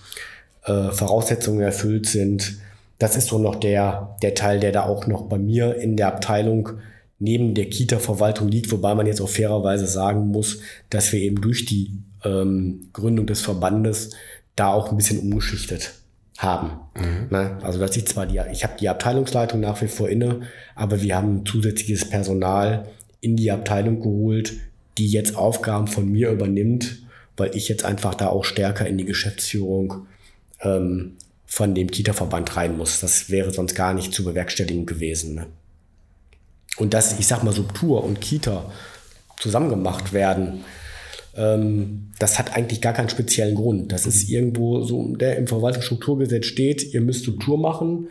[0.65, 2.59] äh, Voraussetzungen erfüllt sind.
[2.99, 6.09] Das ist so noch der, der Teil, der da auch noch bei mir in der
[6.09, 6.71] Abteilung
[7.23, 10.59] neben der Kita-Verwaltung liegt, wobei man jetzt auch fairerweise sagen muss,
[10.91, 11.93] dass wir eben durch die
[12.25, 14.11] ähm, Gründung des Verbandes
[14.57, 15.93] da auch ein bisschen umgeschichtet
[16.39, 16.73] haben.
[16.97, 17.29] Mhm.
[17.31, 17.59] Ne?
[17.63, 20.41] Also dass ich zwar die, ich habe die Abteilungsleitung nach wie vor inne,
[20.75, 22.89] aber wir haben zusätzliches Personal
[23.21, 24.55] in die Abteilung geholt,
[24.99, 27.03] die jetzt Aufgaben von mir übernimmt,
[27.37, 30.07] weil ich jetzt einfach da auch stärker in die Geschäftsführung
[30.61, 31.13] ähm,
[31.47, 32.99] von dem Kita-Verband rein muss.
[32.99, 35.37] Das wäre sonst gar nicht zu bewerkstelligen gewesen.
[35.37, 35.47] Ne?
[36.79, 38.71] Und dass, ich sag mal, Subtur und Kita
[39.39, 40.65] zusammen gemacht werden,
[41.37, 43.93] ähm, das hat eigentlich gar keinen speziellen Grund.
[43.93, 48.09] Das ist irgendwo so, der im Verwaltungsstrukturgesetz steht, ihr müsst Subtur machen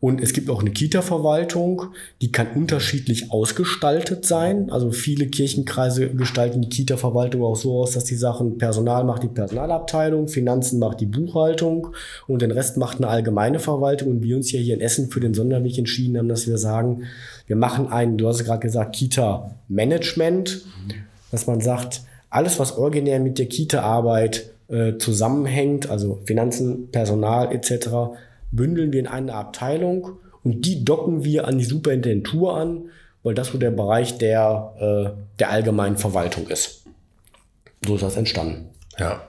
[0.00, 1.88] und es gibt auch eine Kita-Verwaltung,
[2.22, 4.70] die kann unterschiedlich ausgestaltet sein.
[4.70, 9.28] Also viele Kirchenkreise gestalten die Kita-Verwaltung auch so aus, dass die Sachen Personal macht die
[9.28, 11.88] Personalabteilung, Finanzen macht die Buchhaltung
[12.26, 14.08] und den Rest macht eine allgemeine Verwaltung.
[14.08, 17.02] Und wir uns ja hier in Essen für den Sonderweg entschieden haben, dass wir sagen,
[17.46, 20.64] wir machen ein, du hast gerade gesagt, Kita-Management,
[21.30, 28.16] dass man sagt, alles, was originär mit der Kita-Arbeit äh, zusammenhängt, also Finanzen, Personal etc.,
[28.52, 32.90] bündeln wir in eine Abteilung und die docken wir an die Superintendentur an,
[33.22, 36.84] weil das so der Bereich der, äh, der allgemeinen Verwaltung ist.
[37.86, 38.70] So ist das entstanden.
[38.98, 39.22] Ja,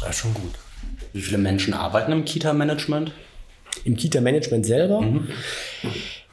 [0.00, 0.52] das ist schon gut.
[1.12, 3.12] Wie viele Menschen arbeiten im Kita-Management?
[3.84, 5.00] Im Kita-Management selber?
[5.00, 5.28] Mhm.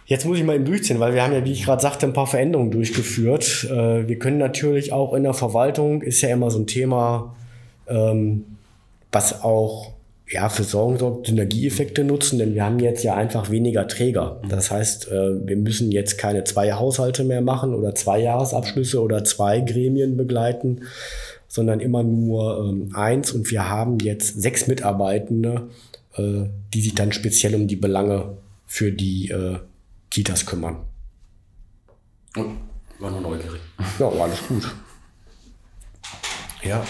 [0.08, 2.14] Jetzt muss ich mal eben durchziehen, weil wir haben ja, wie ich gerade sagte, ein
[2.14, 3.64] paar Veränderungen durchgeführt.
[3.64, 7.36] Äh, wir können natürlich auch in der Verwaltung, ist ja immer so ein Thema,
[7.88, 8.46] ähm,
[9.12, 9.95] was auch
[10.28, 14.42] ja, für Sorgen sorgt, Synergieeffekte nutzen, denn wir haben jetzt ja einfach weniger Träger.
[14.50, 19.24] Das heißt, äh, wir müssen jetzt keine zwei Haushalte mehr machen oder zwei Jahresabschlüsse oder
[19.24, 20.82] zwei Gremien begleiten,
[21.48, 23.32] sondern immer nur ähm, eins.
[23.34, 25.70] Und wir haben jetzt sechs Mitarbeitende,
[26.16, 29.60] äh, die sich dann speziell um die Belange für die äh,
[30.10, 30.78] Kitas kümmern.
[33.00, 33.62] War nur neugierig.
[34.00, 34.76] Ja, alles gut.
[36.64, 36.84] Ja,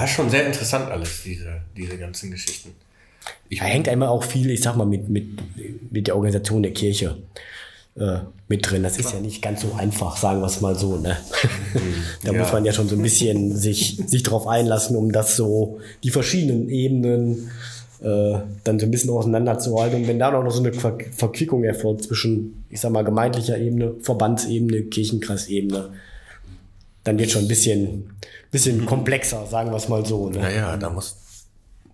[0.00, 2.70] das ist schon sehr interessant alles, diese, diese ganzen Geschichten.
[3.48, 5.26] Ich da hängt einmal auch viel, ich sag mal, mit, mit,
[5.90, 7.16] mit der Organisation der Kirche
[7.96, 8.18] äh,
[8.48, 8.82] mit drin.
[8.82, 10.96] Das ist ja nicht ganz so einfach, sagen wir es mal so.
[10.96, 11.16] Ne?
[11.74, 11.80] Mhm.
[12.24, 12.38] da ja.
[12.38, 16.10] muss man ja schon so ein bisschen sich, sich darauf einlassen, um das so, die
[16.10, 17.50] verschiedenen Ebenen
[18.00, 20.02] äh, dann so ein bisschen auseinanderzuhalten.
[20.02, 23.94] Und wenn da noch so eine Ver Verquickung erfolgt zwischen, ich sag mal, gemeindlicher Ebene,
[24.00, 25.90] Verbandsebene, Kirchenkreisebene,
[27.04, 28.10] dann wird schon ein bisschen,
[28.56, 30.30] bisschen komplexer, sagen wir es mal so.
[30.30, 30.38] Ne?
[30.38, 31.18] Naja, da muss,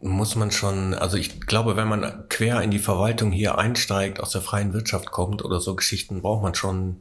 [0.00, 4.30] muss man schon, also ich glaube, wenn man quer in die Verwaltung hier einsteigt, aus
[4.30, 6.98] der freien Wirtschaft kommt oder so Geschichten, braucht man schon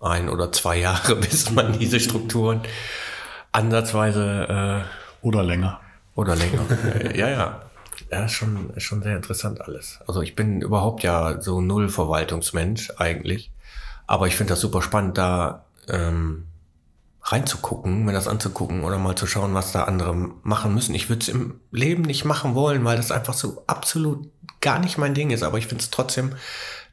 [0.00, 2.62] ein oder zwei Jahre, bis man diese Strukturen
[3.52, 5.80] ansatzweise äh, oder länger.
[6.16, 6.62] Oder länger.
[7.14, 7.62] ja, ja.
[8.10, 10.00] Ja, ist schon, ist schon sehr interessant alles.
[10.06, 13.52] Also ich bin überhaupt ja so null Verwaltungsmensch eigentlich.
[14.08, 16.46] Aber ich finde das super spannend, da ähm,
[17.26, 20.94] reinzugucken, mir das anzugucken oder mal zu schauen, was da andere machen müssen.
[20.94, 24.96] Ich würde es im Leben nicht machen wollen, weil das einfach so absolut gar nicht
[24.96, 25.42] mein Ding ist.
[25.42, 26.32] Aber ich finde es trotzdem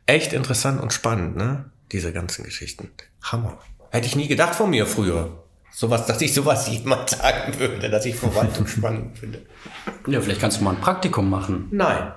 [0.07, 1.65] echt interessant und spannend, ne?
[1.91, 2.89] Diese ganzen Geschichten.
[3.21, 3.59] Hammer.
[3.91, 5.43] Hätte ich nie gedacht von mir früher.
[5.71, 9.43] Sowas, dass ich sowas jemand sagen würde, dass ich Verwaltung spannend finde.
[10.07, 11.67] Ja, vielleicht kannst du mal ein Praktikum machen.
[11.71, 12.11] Nein.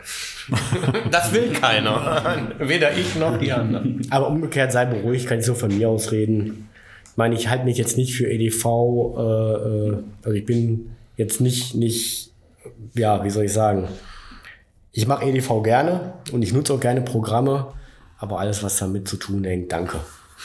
[1.10, 2.54] das will keiner.
[2.58, 4.06] Weder ich noch die anderen.
[4.10, 6.68] Aber umgekehrt sei beruhigt, kann ich so von mir aus reden
[7.16, 11.74] meine, ich halte mich jetzt nicht für EDV, äh, äh, also ich bin jetzt nicht,
[11.74, 12.32] nicht,
[12.94, 13.88] ja, wie soll ich sagen,
[14.92, 17.68] ich mache EDV gerne und ich nutze auch gerne Programme,
[18.18, 19.98] aber alles, was damit zu tun hängt, danke.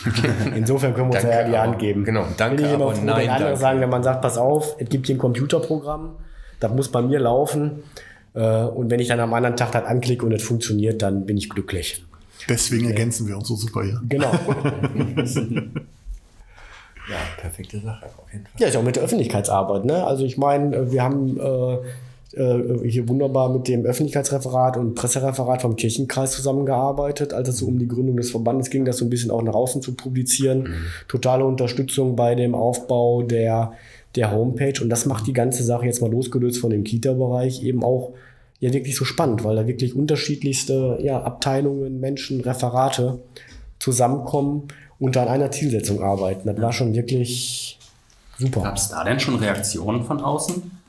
[0.55, 2.05] Insofern können wir uns ja die Hand geben.
[2.05, 2.57] Genau, danke.
[2.57, 5.07] Bin ich immer froh, nein, wenn andere sagen, wenn man sagt, pass auf, es gibt
[5.07, 6.15] hier ein Computerprogramm,
[6.59, 7.83] das muss bei mir laufen.
[8.33, 11.37] Äh, und wenn ich dann am anderen Tag das anklicke und es funktioniert, dann bin
[11.37, 12.03] ich glücklich.
[12.49, 14.01] Deswegen ergänzen wir uns so super hier.
[14.07, 14.31] Genau.
[17.09, 18.61] Ja, perfekte Sache, auf jeden Fall.
[18.61, 19.85] Ja, ist auch mit der Öffentlichkeitsarbeit.
[19.85, 20.05] Ne?
[20.05, 21.77] Also ich meine, wir haben äh,
[22.33, 27.79] äh, hier wunderbar mit dem Öffentlichkeitsreferat und Pressereferat vom Kirchenkreis zusammengearbeitet, als es so um
[27.79, 30.63] die Gründung des Verbandes ging, das so ein bisschen auch nach außen zu publizieren.
[30.63, 30.75] Mhm.
[31.07, 33.73] Totale Unterstützung bei dem Aufbau der,
[34.15, 34.81] der Homepage.
[34.81, 38.13] Und das macht die ganze Sache jetzt mal losgelöst von dem Kita-Bereich eben auch
[38.59, 43.19] ja wirklich so spannend, weil da wirklich unterschiedlichste ja, Abteilungen, Menschen, Referate
[43.79, 44.67] zusammenkommen
[45.01, 46.47] und an einer Zielsetzung arbeiten.
[46.47, 47.77] Das war schon wirklich
[48.37, 48.61] super.
[48.61, 50.79] Gab es da denn schon Reaktionen von außen?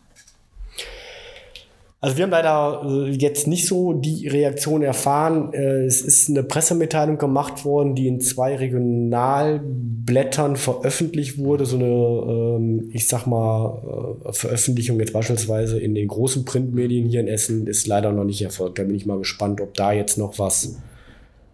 [2.02, 5.54] Also wir haben leider äh, jetzt nicht so die Reaktion erfahren.
[5.54, 11.64] Äh, es ist eine Pressemitteilung gemacht worden, die in zwei Regionalblättern veröffentlicht wurde.
[11.64, 17.20] So eine, ähm, ich sag mal, äh, Veröffentlichung jetzt beispielsweise in den großen Printmedien hier
[17.20, 18.80] in Essen ist leider noch nicht erfolgt.
[18.80, 20.76] Da bin ich mal gespannt, ob da jetzt noch was,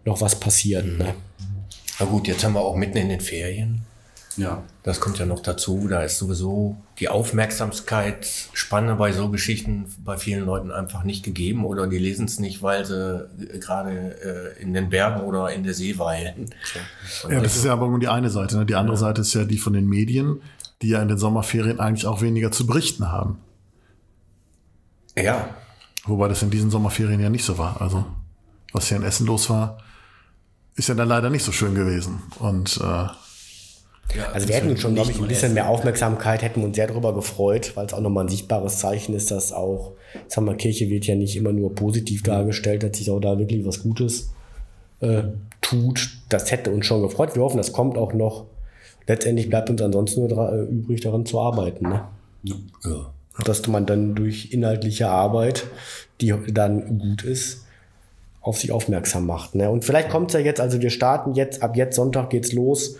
[0.03, 0.85] noch was passiert.
[0.85, 0.97] Mhm.
[0.97, 1.13] Ne?
[1.99, 3.81] Na gut, jetzt haben wir auch mitten in den Ferien.
[4.37, 4.63] Ja.
[4.83, 5.87] Das kommt ja noch dazu.
[5.89, 11.87] Da ist sowieso die Aufmerksamkeitsspanne bei so Geschichten bei vielen Leuten einfach nicht gegeben oder
[11.87, 15.73] die lesen es nicht, weil sie äh, gerade äh, in den Bergen oder in der
[15.73, 16.53] See weilen.
[17.29, 18.57] Ja, das ist ja aber nur die eine Seite.
[18.57, 18.65] Ne?
[18.65, 19.01] Die andere ja.
[19.01, 20.41] Seite ist ja die von den Medien,
[20.81, 23.39] die ja in den Sommerferien eigentlich auch weniger zu berichten haben.
[25.17, 25.49] Ja.
[26.05, 27.81] Wobei das in diesen Sommerferien ja nicht so war.
[27.81, 28.05] Also,
[28.71, 29.79] was hier in Essen los war,
[30.79, 32.23] ist ja dann leider nicht so schön gewesen.
[32.39, 32.83] Und äh,
[34.17, 36.87] ja, also wir hätten uns schon, glaube ich, ein bisschen mehr Aufmerksamkeit, hätten uns sehr
[36.87, 39.93] darüber gefreut, weil es auch nochmal ein sichtbares Zeichen ist, dass auch,
[40.27, 43.65] sagen wir, Kirche wird ja nicht immer nur positiv dargestellt, dass sich auch da wirklich
[43.65, 44.31] was Gutes
[45.01, 45.23] äh,
[45.61, 46.09] tut.
[46.29, 47.35] Das hätte uns schon gefreut.
[47.35, 48.45] Wir hoffen, das kommt auch noch.
[49.05, 51.89] Letztendlich bleibt uns ansonsten nur äh, übrig, daran zu arbeiten.
[51.89, 52.03] Ne?
[52.43, 52.55] Ja.
[53.43, 55.67] Dass man dann durch inhaltliche Arbeit,
[56.21, 57.65] die dann gut ist,
[58.41, 59.55] auf sich aufmerksam macht.
[59.55, 59.69] Ne?
[59.69, 62.95] Und vielleicht kommt es ja jetzt, also wir starten jetzt, ab jetzt Sonntag geht's los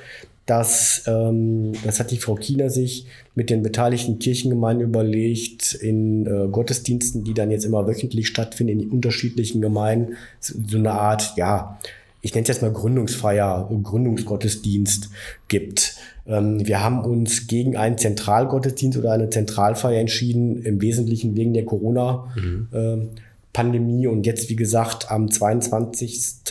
[0.50, 6.48] dass, ähm, das hat die Frau Kiener sich mit den beteiligten Kirchengemeinden überlegt, in äh,
[6.48, 11.78] Gottesdiensten, die dann jetzt immer wöchentlich stattfinden, in unterschiedlichen Gemeinden, so eine Art, ja,
[12.22, 15.10] ich nenne es jetzt mal Gründungsfeier, Gründungsgottesdienst
[15.50, 15.98] gibt.
[16.26, 21.66] Ähm, wir haben uns gegen einen Zentralgottesdienst oder eine Zentralfeier entschieden, im Wesentlichen wegen der
[21.66, 22.58] Corona-Pandemie.
[22.72, 23.12] Mhm.
[23.14, 26.44] Äh, und jetzt, wie gesagt, am 22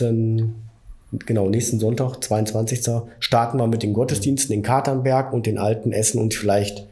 [1.25, 2.87] genau, nächsten Sonntag, 22.
[3.19, 6.87] starten wir mit den Gottesdiensten in Katernberg und den alten Essen und vielleicht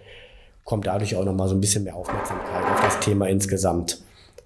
[0.63, 4.01] kommt dadurch auch nochmal so ein bisschen mehr Aufmerksamkeit auf das Thema insgesamt.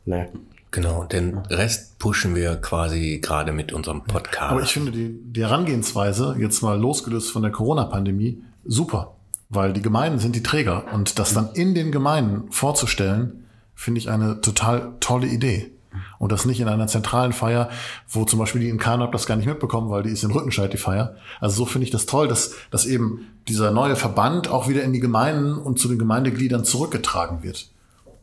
[0.05, 0.27] Ne?
[0.71, 4.51] Genau, den Rest pushen wir quasi gerade mit unserem Podcast.
[4.51, 9.15] Aber ich finde die, die Herangehensweise, jetzt mal losgelöst von der Corona-Pandemie, super.
[9.49, 10.85] Weil die Gemeinden sind die Träger.
[10.93, 13.40] Und das dann in den Gemeinden vorzustellen,
[13.81, 15.71] finde ich eine total tolle Idee.
[16.19, 17.69] Und das nicht in einer zentralen Feier,
[18.07, 20.71] wo zum Beispiel die in Karnap das gar nicht mitbekommen, weil die ist in Rückenscheid,
[20.71, 21.15] die Feier.
[21.39, 24.93] Also so finde ich das toll, dass, dass eben dieser neue Verband auch wieder in
[24.93, 27.71] die Gemeinden und zu den Gemeindegliedern zurückgetragen wird.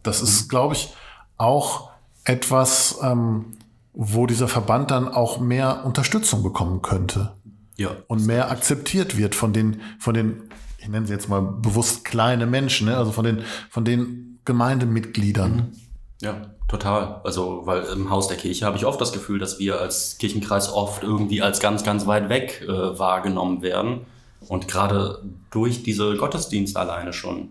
[0.04, 0.94] Das ist, glaube ich,
[1.36, 1.90] auch
[2.24, 3.56] etwas, ähm,
[3.92, 7.32] wo dieser Verband dann auch mehr Unterstützung bekommen könnte.
[7.76, 7.90] Ja.
[8.06, 10.44] Und mehr akzeptiert wird von den, von den,
[10.78, 12.96] ich nenne sie jetzt mal bewusst kleine Menschen, ne?
[12.96, 15.54] also von den, von den Gemeindemitgliedern.
[15.56, 15.72] Mhm.
[16.20, 17.20] Ja, total.
[17.22, 20.72] Also, weil im Haus der Kirche habe ich oft das Gefühl, dass wir als Kirchenkreis
[20.72, 24.00] oft irgendwie als ganz, ganz weit weg äh, wahrgenommen werden.
[24.48, 27.50] Und gerade durch diese Gottesdienste alleine schon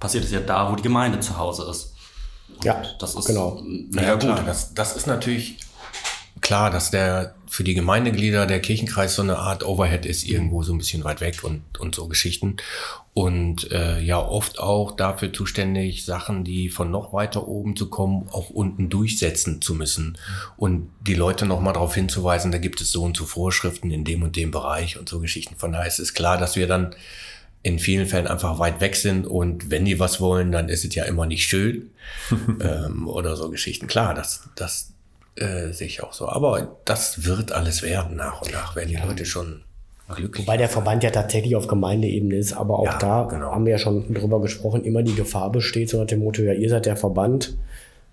[0.00, 1.94] passiert es ja da, wo die Gemeinde zu Hause ist.
[2.56, 3.62] Und ja, das ist genau.
[3.92, 4.46] Ja, gut.
[4.46, 5.58] Das, das ist natürlich
[6.40, 10.72] klar, dass der für die Gemeindeglieder der Kirchenkreis so eine Art Overhead ist, irgendwo so
[10.72, 12.56] ein bisschen weit weg und, und so Geschichten.
[13.14, 18.28] Und äh, ja, oft auch dafür zuständig, Sachen, die von noch weiter oben zu kommen,
[18.30, 20.18] auch unten durchsetzen zu müssen.
[20.56, 24.22] Und die Leute nochmal darauf hinzuweisen, da gibt es so und so Vorschriften in dem
[24.22, 25.56] und dem Bereich und so Geschichten.
[25.56, 26.94] Von daher ist es klar, dass wir dann
[27.62, 30.94] in vielen Fällen einfach weit weg sind und wenn die was wollen, dann ist es
[30.94, 31.90] ja immer nicht schön
[32.60, 33.88] ähm, oder so Geschichten.
[33.88, 34.92] Klar, das, das,
[35.40, 36.28] äh, sehe ich auch so.
[36.28, 39.62] Aber das wird alles werden nach und nach, werden die Leute schon
[40.14, 40.46] glücklich.
[40.46, 43.52] Weil der Verband ja tatsächlich auf Gemeindeebene ist, aber auch ja, da genau.
[43.52, 46.52] haben wir ja schon drüber gesprochen, immer die Gefahr besteht, so nach dem Motto, ja,
[46.52, 47.56] ihr seid der Verband,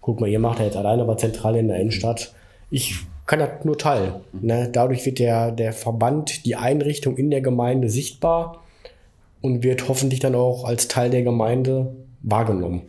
[0.02, 2.34] guck mal, ihr macht ja jetzt alleine aber zentral in der Innenstadt.
[2.70, 4.16] Ich kann das nur teilen.
[4.34, 4.70] Ne?
[4.72, 8.64] Dadurch wird der, der Verband, die Einrichtung in der Gemeinde sichtbar
[9.42, 12.84] und wird hoffentlich dann auch als Teil der Gemeinde wahrgenommen.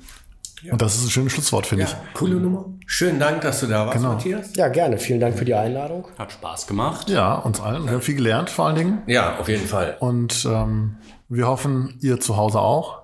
[0.63, 0.73] Ja.
[0.73, 2.15] Und das ist ein schönes Schlusswort, finde ja, ich.
[2.15, 2.67] Coole Nummer.
[2.87, 4.15] Schönen Dank, dass du da warst, genau.
[4.15, 4.55] Matthias.
[4.57, 4.99] Ja, gerne.
[4.99, 6.09] Vielen Dank für die Einladung.
[6.19, 7.09] Hat Spaß gemacht.
[7.11, 7.85] Ja, uns allen.
[7.85, 9.03] Wir haben viel gelernt, vor allen Dingen.
[9.07, 9.97] Ja, auf jeden Fall.
[10.01, 10.97] Und ähm,
[11.29, 13.03] wir hoffen, ihr zu Hause auch.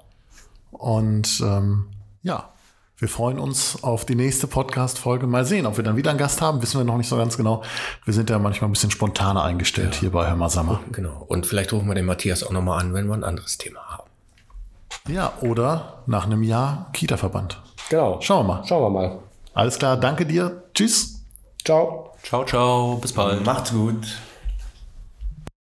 [0.71, 1.89] Und ähm,
[2.23, 2.53] ja,
[3.03, 5.27] wir freuen uns auf die nächste Podcast-Folge.
[5.27, 7.37] Mal sehen, ob wir dann wieder einen Gast haben, wissen wir noch nicht so ganz
[7.37, 7.65] genau.
[8.05, 10.01] Wir sind ja manchmal ein bisschen spontaner eingestellt ja.
[10.03, 10.81] hier bei Hör mal Sammer.
[10.93, 11.25] Genau.
[11.27, 13.92] Und vielleicht rufen wir den Matthias auch nochmal an, wenn wir ein anderes Thema haben.
[15.09, 17.61] Ja, oder nach einem Jahr Kita-Verband.
[17.89, 18.21] Genau.
[18.21, 18.65] Schauen wir mal.
[18.65, 19.19] Schauen wir mal.
[19.55, 20.63] Alles klar, danke dir.
[20.75, 21.25] Tschüss.
[21.65, 22.13] Ciao.
[22.23, 23.45] Ciao, ciao, bis bald.
[23.45, 24.07] Macht's gut.